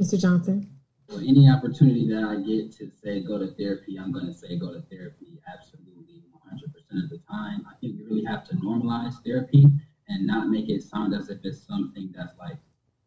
Mr. 0.00 0.20
Johnson 0.20 0.73
any 1.12 1.48
opportunity 1.48 2.06
that 2.08 2.24
I 2.24 2.36
get 2.36 2.72
to 2.72 2.90
say 3.02 3.20
go 3.20 3.38
to 3.38 3.48
therapy, 3.54 3.98
I'm 3.98 4.12
going 4.12 4.26
to 4.26 4.32
say 4.32 4.56
go 4.56 4.72
to 4.72 4.82
therapy 4.90 5.38
absolutely 5.52 6.22
100% 6.34 7.04
of 7.04 7.10
the 7.10 7.18
time. 7.30 7.64
I 7.70 7.74
think 7.80 7.98
you 7.98 8.06
really 8.08 8.24
have 8.24 8.44
to 8.48 8.56
normalize 8.56 9.14
therapy 9.24 9.66
and 10.08 10.26
not 10.26 10.48
make 10.48 10.68
it 10.68 10.82
sound 10.82 11.14
as 11.14 11.28
if 11.28 11.38
it's 11.42 11.66
something 11.66 12.12
that's 12.14 12.36
like, 12.38 12.58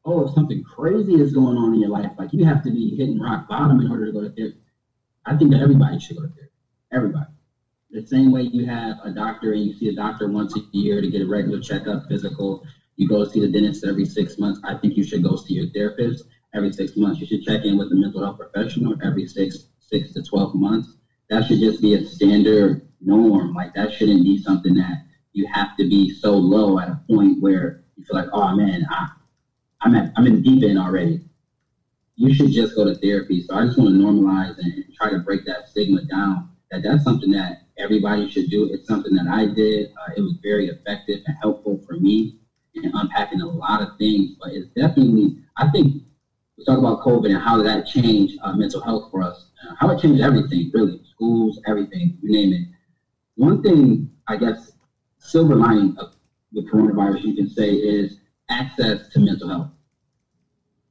oh, 0.06 0.28
if 0.28 0.34
something 0.34 0.64
crazy 0.64 1.16
is 1.16 1.34
going 1.34 1.58
on 1.58 1.74
in 1.74 1.82
your 1.82 1.90
life, 1.90 2.12
like 2.18 2.34
you 2.34 2.46
have 2.46 2.64
to 2.64 2.72
be 2.72 2.96
hitting 2.96 3.20
rock 3.20 3.48
bottom 3.48 3.80
in 3.82 3.90
order 3.90 4.06
to 4.06 4.12
go 4.12 4.22
to 4.22 4.30
therapy. 4.30 4.56
I 5.26 5.36
think 5.36 5.52
that 5.52 5.62
everybody 5.62 6.00
should 6.00 6.18
go 6.18 6.24
to 6.24 6.30
therapy. 6.30 6.52
Everybody. 6.92 7.32
The 7.92 8.06
same 8.06 8.32
way 8.32 8.48
you 8.52 8.66
have 8.66 8.98
a 9.04 9.12
doctor 9.12 9.54
and 9.54 9.64
you 9.64 9.74
see 9.74 9.88
a 9.88 9.94
doctor 9.96 10.28
once 10.28 10.56
a 10.56 10.62
year 10.72 11.02
to 11.02 11.08
get 11.08 11.22
a 11.22 11.28
regular 11.28 11.60
checkup, 11.60 12.04
physical, 12.08 12.62
you 12.96 13.08
go 13.08 13.24
see 13.24 13.40
the 13.40 13.48
dentist 13.48 13.86
every 13.86 14.06
six 14.06 14.38
months. 14.38 14.60
I 14.64 14.76
think 14.76 14.98
you 14.98 15.04
should 15.04 15.24
go 15.24 15.36
see 15.36 15.54
your 15.54 15.68
therapist 15.68 16.24
every 16.58 16.72
six 16.74 16.96
months. 16.98 17.20
You 17.22 17.28
should 17.28 17.44
check 17.44 17.66
in 17.66 17.78
with 17.78 17.92
a 17.92 17.96
mental 17.96 18.22
health 18.24 18.38
professional 18.38 18.96
every 19.04 19.26
six 19.28 19.58
six 19.80 20.14
to 20.14 20.24
twelve 20.24 20.54
months. 20.56 20.98
That 21.30 21.46
should 21.46 21.60
just 21.60 21.82
be 21.82 21.94
a 21.96 22.04
standard 22.04 22.82
norm. 23.02 23.54
Like 23.54 23.74
that 23.76 23.92
shouldn't 23.92 24.24
be 24.24 24.38
something 24.38 24.76
that 24.76 25.00
you 25.34 25.46
have 25.52 25.70
to 25.80 25.88
be 25.88 26.10
so 26.10 26.36
low 26.36 26.80
at 26.80 26.90
a 26.90 26.98
point 27.10 27.40
where 27.40 27.76
you 27.96 28.04
feel 28.04 28.18
like, 28.18 28.28
oh 28.34 28.56
man, 28.56 28.86
I, 28.90 29.08
I'm 29.82 29.96
at, 29.96 30.10
I'm 30.18 30.28
in 30.28 30.42
deep 30.42 30.64
end 30.64 30.80
already. 30.80 31.22
You 32.16 32.34
should 32.34 32.52
just 32.52 32.76
go 32.76 32.86
to 32.86 32.96
therapy. 32.96 33.42
So 33.42 33.56
I 33.56 33.64
just 33.66 33.78
want 33.78 33.92
to 33.92 33.96
normalize 34.04 34.58
and 34.58 34.84
try 34.96 35.10
to 35.12 35.20
break 35.20 35.46
that 35.46 35.68
stigma 35.68 36.02
down. 36.04 36.48
That 36.72 36.84
that's 36.84 37.04
something 37.04 37.32
that 37.32 37.58
everybody 37.78 38.28
should 38.28 38.50
do. 38.50 38.68
It's 38.72 38.88
something 38.88 39.14
that 39.16 39.28
I 39.28 39.46
did. 39.46 39.88
Uh, 39.88 40.12
it 40.18 40.22
was 40.22 40.36
very 40.44 40.68
effective 40.68 41.20
and 41.26 41.36
helpful 41.42 41.80
for 41.86 41.96
me 41.96 42.34
in 42.74 42.92
unpacking 42.94 43.42
a 43.42 43.48
lot 43.48 43.82
of 43.82 43.90
things. 44.00 44.32
But 44.40 44.54
it's 44.54 44.68
definitely, 44.76 45.34
I 45.58 45.70
think 45.70 46.02
we 46.58 46.66
talk 46.66 46.80
about 46.80 47.02
COVID 47.02 47.28
and 47.28 47.42
how 47.42 47.62
that 47.62 47.86
changed 47.86 48.40
uh, 48.42 48.54
mental 48.54 48.82
health 48.82 49.12
for 49.12 49.22
us, 49.22 49.50
uh, 49.64 49.76
how 49.78 49.90
it 49.92 50.02
changed 50.02 50.22
everything, 50.22 50.72
really, 50.74 51.00
schools, 51.10 51.62
everything, 51.68 52.18
you 52.22 52.32
name 52.32 52.54
it. 52.54 52.68
One 53.36 53.62
thing, 53.62 54.10
I 54.28 54.38
guess, 54.38 54.72
silver 55.20 55.56
lining 55.56 55.96
of 56.00 56.16
the 56.52 56.62
coronavirus, 56.64 57.24
you 57.24 57.36
can 57.36 57.50
say, 57.50 57.70
is 57.70 58.20
access 58.50 59.08
to 59.10 59.20
mental 59.20 59.50
health. 59.50 59.72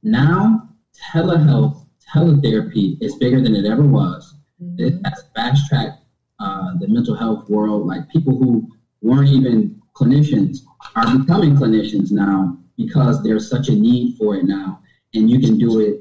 Now, 0.03 0.69
telehealth, 1.11 1.85
teletherapy 2.13 2.97
is 3.01 3.15
bigger 3.15 3.41
than 3.41 3.55
it 3.55 3.65
ever 3.65 3.83
was. 3.83 4.35
Mm-hmm. 4.63 4.83
It 4.85 5.01
has 5.05 5.25
fast 5.35 5.67
tracked 5.67 6.01
uh, 6.39 6.77
the 6.79 6.87
mental 6.87 7.15
health 7.15 7.49
world. 7.49 7.85
Like 7.87 8.07
people 8.09 8.37
who 8.37 8.71
weren't 9.01 9.29
even 9.29 9.81
clinicians 9.93 10.59
are 10.95 11.17
becoming 11.17 11.55
clinicians 11.55 12.11
now 12.11 12.57
because 12.77 13.21
there's 13.21 13.49
such 13.49 13.67
a 13.67 13.73
need 13.73 14.15
for 14.17 14.35
it 14.35 14.45
now 14.45 14.81
and 15.13 15.29
you 15.29 15.39
can 15.39 15.57
do 15.57 15.79
it 15.79 15.97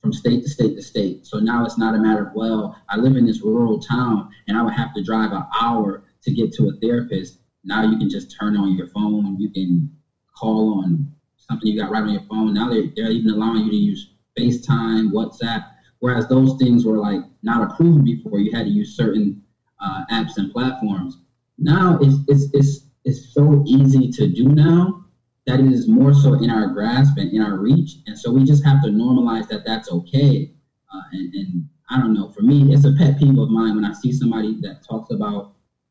from 0.00 0.12
state 0.12 0.42
to 0.42 0.48
state 0.48 0.74
to 0.76 0.82
state. 0.82 1.26
So 1.26 1.38
now 1.38 1.64
it's 1.64 1.78
not 1.78 1.94
a 1.94 1.98
matter 1.98 2.22
of, 2.22 2.28
well, 2.34 2.76
I 2.88 2.96
live 2.96 3.16
in 3.16 3.26
this 3.26 3.42
rural 3.42 3.78
town 3.78 4.28
and 4.46 4.56
I 4.56 4.62
would 4.62 4.72
have 4.74 4.92
to 4.94 5.02
drive 5.02 5.32
an 5.32 5.42
hour 5.60 6.02
to 6.22 6.32
get 6.32 6.52
to 6.52 6.68
a 6.68 6.72
therapist. 6.80 7.38
Now 7.64 7.82
you 7.82 7.96
can 7.96 8.08
just 8.08 8.34
turn 8.38 8.56
on 8.56 8.76
your 8.76 8.86
phone. 8.86 9.38
You 9.40 9.48
can 9.48 9.90
call 10.36 10.80
on 10.80 11.08
something 11.36 11.68
you 11.68 11.78
got 11.78 11.90
right 11.90 12.02
on 12.02 12.10
your 12.10 12.22
phone. 12.30 12.54
Now 12.54 12.68
they're, 12.68 12.84
they're 12.94 13.10
even 13.10 13.30
allowing 13.30 13.64
you 13.64 13.70
to 13.70 13.76
use 13.76 14.06
FaceTime, 14.38 15.10
WhatsApp, 15.10 15.62
whereas 16.00 16.26
those 16.28 16.54
things 16.58 16.84
were 16.84 16.98
like 16.98 17.20
not 17.42 17.62
approved 17.62 18.04
before. 18.04 18.38
You 18.38 18.50
had 18.52 18.64
to 18.66 18.70
use 18.70 18.94
certain 18.94 19.36
uh, 19.80 20.02
apps 20.10 20.36
and 20.36 20.50
platforms. 20.50 21.16
Now 21.58 21.98
it's, 22.00 22.18
it's, 22.28 22.48
it's, 22.52 22.80
it's 23.04 23.32
so 23.32 23.62
easy 23.66 24.08
to 24.08 24.26
do 24.26 24.44
now 24.44 25.05
that 25.46 25.60
is 25.60 25.86
more 25.88 26.12
so 26.12 26.34
in 26.34 26.50
our 26.50 26.66
grasp 26.66 27.16
and 27.16 27.32
in 27.32 27.40
our 27.40 27.56
reach. 27.56 27.98
And 28.06 28.18
so 28.18 28.32
we 28.32 28.44
just 28.44 28.64
have 28.64 28.82
to 28.82 28.88
normalize 28.88 29.46
that 29.48 29.62
that's 29.64 29.90
okay. 29.90 30.48
Uh, 30.92 31.00
and, 31.12 31.34
and, 31.34 31.64
I 31.88 31.98
don't 31.98 32.14
know, 32.14 32.28
for 32.30 32.42
me, 32.42 32.72
it's 32.72 32.84
a 32.84 32.92
pet 32.92 33.16
peeve 33.16 33.38
of 33.38 33.48
mine 33.48 33.76
when 33.76 33.84
I 33.84 33.92
see 33.92 34.10
somebody 34.10 34.56
that 34.62 34.78
talks 34.82 35.10
about 35.10 35.46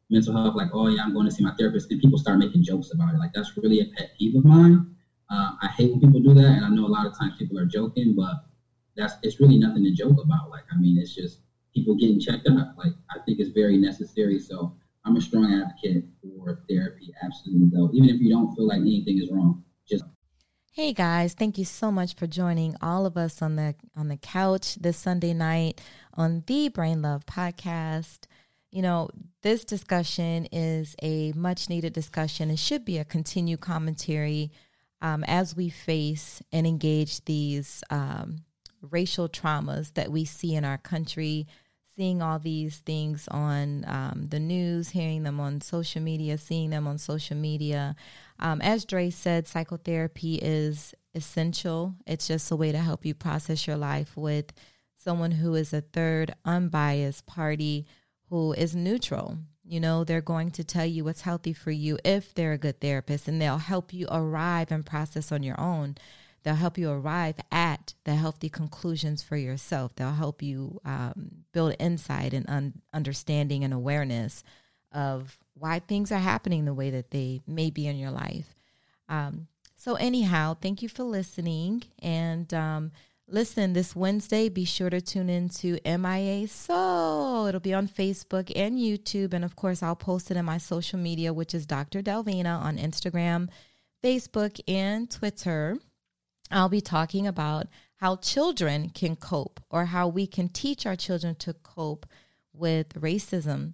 mental 0.10 0.34
health, 0.34 0.54
like, 0.54 0.68
oh, 0.74 0.88
yeah, 0.88 1.02
I'm 1.02 1.14
going 1.14 1.26
to 1.26 1.32
see 1.32 1.42
my 1.42 1.54
therapist, 1.58 1.90
and 1.90 2.00
people 2.00 2.18
start 2.18 2.38
making 2.38 2.64
jokes 2.64 2.90
about 2.94 3.14
it. 3.14 3.18
Like, 3.18 3.32
that's 3.34 3.54
really 3.64 3.80
a 3.80 3.86
pet 3.98 4.10
peeve 4.20 4.36
of 4.36 4.44
mine. 4.44 4.86
Uh, 5.30 5.52
I 5.62 5.70
hate 5.78 5.92
when 5.92 6.00
people 6.02 6.20
do 6.20 6.34
that. 6.34 6.52
And 6.52 6.66
I 6.66 6.70
know 6.70 6.86
a 6.86 6.88
lot 6.88 7.06
of 7.06 7.14
times 7.18 7.34
people 7.40 7.58
are 7.58 7.66
joking, 7.66 8.14
but 8.14 8.36
that's 8.98 9.16
it's 9.22 9.40
really 9.40 9.58
nothing 9.58 9.84
to 9.84 9.92
joke 9.92 10.18
about. 10.22 10.50
Like, 10.50 10.66
I 10.70 10.78
mean, 10.78 10.98
it's 10.98 11.14
just 11.16 11.40
people 11.74 11.96
getting 11.96 12.20
checked 12.20 12.48
up. 12.48 12.74
Like, 12.78 12.94
I 13.10 13.20
think 13.26 13.40
it's 13.40 13.52
very 13.52 13.78
necessary. 13.78 14.38
So 14.38 14.74
I'm 15.06 15.16
a 15.16 15.22
strong 15.22 15.46
advocate 15.46 16.04
for 16.22 16.28
therapy, 16.70 17.14
absolutely 17.24 17.70
though. 17.74 17.90
Even 17.94 18.10
if 18.10 18.22
you 18.22 18.30
don't 18.30 18.56
feel 18.56 18.68
like 18.68 18.82
anything 18.82 19.18
is 19.18 19.30
wrong, 19.32 19.64
just 19.88 20.04
Hey 20.72 20.92
guys, 20.92 21.34
thank 21.34 21.58
you 21.58 21.64
so 21.64 21.90
much 21.90 22.16
for 22.16 22.28
joining 22.28 22.76
all 22.82 23.06
of 23.06 23.16
us 23.16 23.42
on 23.42 23.56
the 23.56 23.76
on 23.96 24.10
the 24.10 24.18
couch 24.18 24.76
this 24.76 24.98
Sunday 24.98 25.34
night 25.34 25.80
on 26.16 26.44
the 26.48 26.68
Brain 26.68 27.02
Love 27.02 27.26
podcast. 27.26 28.26
You 28.72 28.82
know, 28.82 29.10
this 29.42 29.64
discussion 29.64 30.48
is 30.52 30.94
a 31.02 31.32
much 31.32 31.70
needed 31.70 31.94
discussion 31.94 32.50
and 32.50 32.60
should 32.60 32.84
be 32.84 32.98
a 32.98 33.06
continued 33.06 33.62
commentary 33.62 34.52
um, 35.02 35.24
as 35.26 35.56
we 35.56 35.70
face 35.70 36.42
and 36.52 36.68
engage 36.68 37.24
these 37.24 37.82
um, 37.90 38.40
racial 38.82 39.30
traumas 39.30 39.94
that 39.94 40.12
we 40.12 40.26
see 40.26 40.56
in 40.56 40.66
our 40.66 40.78
country, 40.78 41.48
seeing 41.96 42.22
all 42.22 42.40
these 42.40 42.78
things 42.80 43.28
on 43.30 43.86
um, 43.88 44.28
the 44.30 44.40
news, 44.40 44.90
hearing 44.90 45.24
them 45.24 45.40
on 45.40 45.62
social 45.62 46.02
media, 46.02 46.38
seeing 46.38 46.70
them 46.70 46.88
on 46.88 46.98
social 46.98 47.38
media. 47.38 47.96
Um, 48.40 48.62
as 48.62 48.86
Dre 48.86 49.10
said, 49.10 49.48
psychotherapy 49.48 50.36
is 50.36 50.94
essential. 51.14 51.96
It's 52.06 52.28
just 52.28 52.52
a 52.52 52.56
way 52.56 52.72
to 52.72 52.80
help 52.80 53.06
you 53.06 53.14
process 53.14 53.66
your 53.66 53.78
life 53.78 54.18
with 54.18 54.52
someone 54.98 55.32
who 55.32 55.56
is 55.56 55.72
a 55.72 55.82
third, 55.82 56.36
unbiased 56.44 57.26
party 57.26 57.86
who 58.30 58.54
is 58.54 58.76
neutral. 58.76 59.38
You 59.64 59.80
know, 59.80 60.04
they're 60.04 60.22
going 60.22 60.52
to 60.52 60.64
tell 60.64 60.86
you 60.86 61.06
what's 61.06 61.22
healthy 61.22 61.54
for 61.54 61.72
you 61.72 61.98
if 62.04 62.34
they're 62.34 62.54
a 62.54 62.58
good 62.58 62.82
therapist, 62.82 63.28
and 63.28 63.42
they'll 63.42 63.58
help 63.58 63.94
you 63.94 64.08
arrive 64.12 64.72
and 64.72 64.86
process 64.86 65.32
on 65.32 65.44
your 65.44 65.60
own. 65.60 65.96
They'll 66.46 66.54
help 66.54 66.78
you 66.78 66.92
arrive 66.92 67.38
at 67.52 67.96
the 68.04 68.14
healthy 68.14 68.50
conclusions 68.50 69.24
for 69.24 69.36
yourself. 69.36 69.96
They'll 69.96 70.12
help 70.12 70.44
you 70.44 70.80
um, 70.86 71.32
build 71.54 71.76
insight 71.80 72.36
and 72.36 72.48
un- 72.48 72.82
understanding 72.94 73.64
and 73.64 73.74
awareness 73.74 74.44
of 74.92 75.40
why 75.56 75.80
things 75.80 76.12
are 76.12 76.20
happening 76.20 76.66
the 76.66 76.74
way 76.74 76.92
that 76.92 77.10
they 77.10 77.42
may 77.48 77.72
be 77.72 77.88
in 77.88 77.98
your 77.98 78.12
life. 78.12 78.54
Um, 79.10 79.48
so, 79.76 79.96
anyhow, 79.96 80.56
thank 80.62 80.84
you 80.84 80.88
for 80.88 81.04
listening. 81.04 81.82
And 81.98 82.54
um, 82.54 82.92
listen, 83.28 83.74
this 83.74 83.96
Wednesday, 83.96 84.48
be 84.48 84.66
sure 84.66 84.92
to 84.92 85.02
tune 85.02 85.32
into 85.32 85.80
MIA 85.84 86.48
Soul. 86.48 87.48
It'll 87.48 87.60
be 87.60 87.74
on 87.74 87.88
Facebook 87.88 88.52
and 88.56 88.78
YouTube. 88.78 89.34
And 89.34 89.44
of 89.44 89.56
course, 89.56 89.82
I'll 89.82 89.96
post 89.96 90.30
it 90.30 90.38
in 90.38 90.46
my 90.46 90.60
social 90.60 91.00
media, 91.00 91.34
which 91.34 91.56
is 91.56 91.66
Dr. 91.66 92.04
Delvina 92.04 92.62
on 92.62 92.78
Instagram, 92.78 93.50
Facebook, 94.04 94.60
and 94.68 95.10
Twitter. 95.10 95.80
I'll 96.52 96.70
be 96.70 96.82
talking 96.82 97.28
about 97.28 97.68
how 97.98 98.18
children 98.18 98.90
can 98.90 99.16
cope 99.16 99.60
or 99.70 99.86
how 99.86 100.08
we 100.08 100.28
can 100.28 100.50
teach 100.50 100.86
our 100.86 100.96
children 100.96 101.36
to 101.36 101.54
cope 101.54 102.06
with 102.54 102.90
racism. 102.94 103.74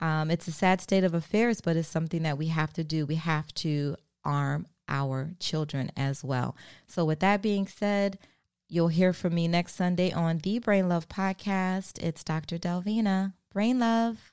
Um, 0.00 0.30
it's 0.30 0.48
a 0.48 0.52
sad 0.52 0.80
state 0.80 1.04
of 1.04 1.14
affairs, 1.14 1.60
but 1.60 1.76
it's 1.76 1.88
something 1.88 2.22
that 2.22 2.38
we 2.38 2.48
have 2.48 2.72
to 2.74 2.84
do. 2.84 3.04
We 3.04 3.16
have 3.16 3.52
to 3.54 3.96
arm 4.24 4.66
our 4.88 5.32
children 5.40 5.90
as 5.96 6.24
well. 6.24 6.56
So, 6.86 7.04
with 7.04 7.20
that 7.20 7.42
being 7.42 7.66
said, 7.66 8.18
you'll 8.68 8.88
hear 8.88 9.12
from 9.12 9.34
me 9.34 9.48
next 9.48 9.74
Sunday 9.74 10.12
on 10.12 10.38
the 10.38 10.60
Brain 10.60 10.88
Love 10.88 11.08
Podcast. 11.08 12.02
It's 12.02 12.24
Dr. 12.24 12.58
Delvina. 12.58 13.34
Brain 13.52 13.80
Love. 13.80 14.32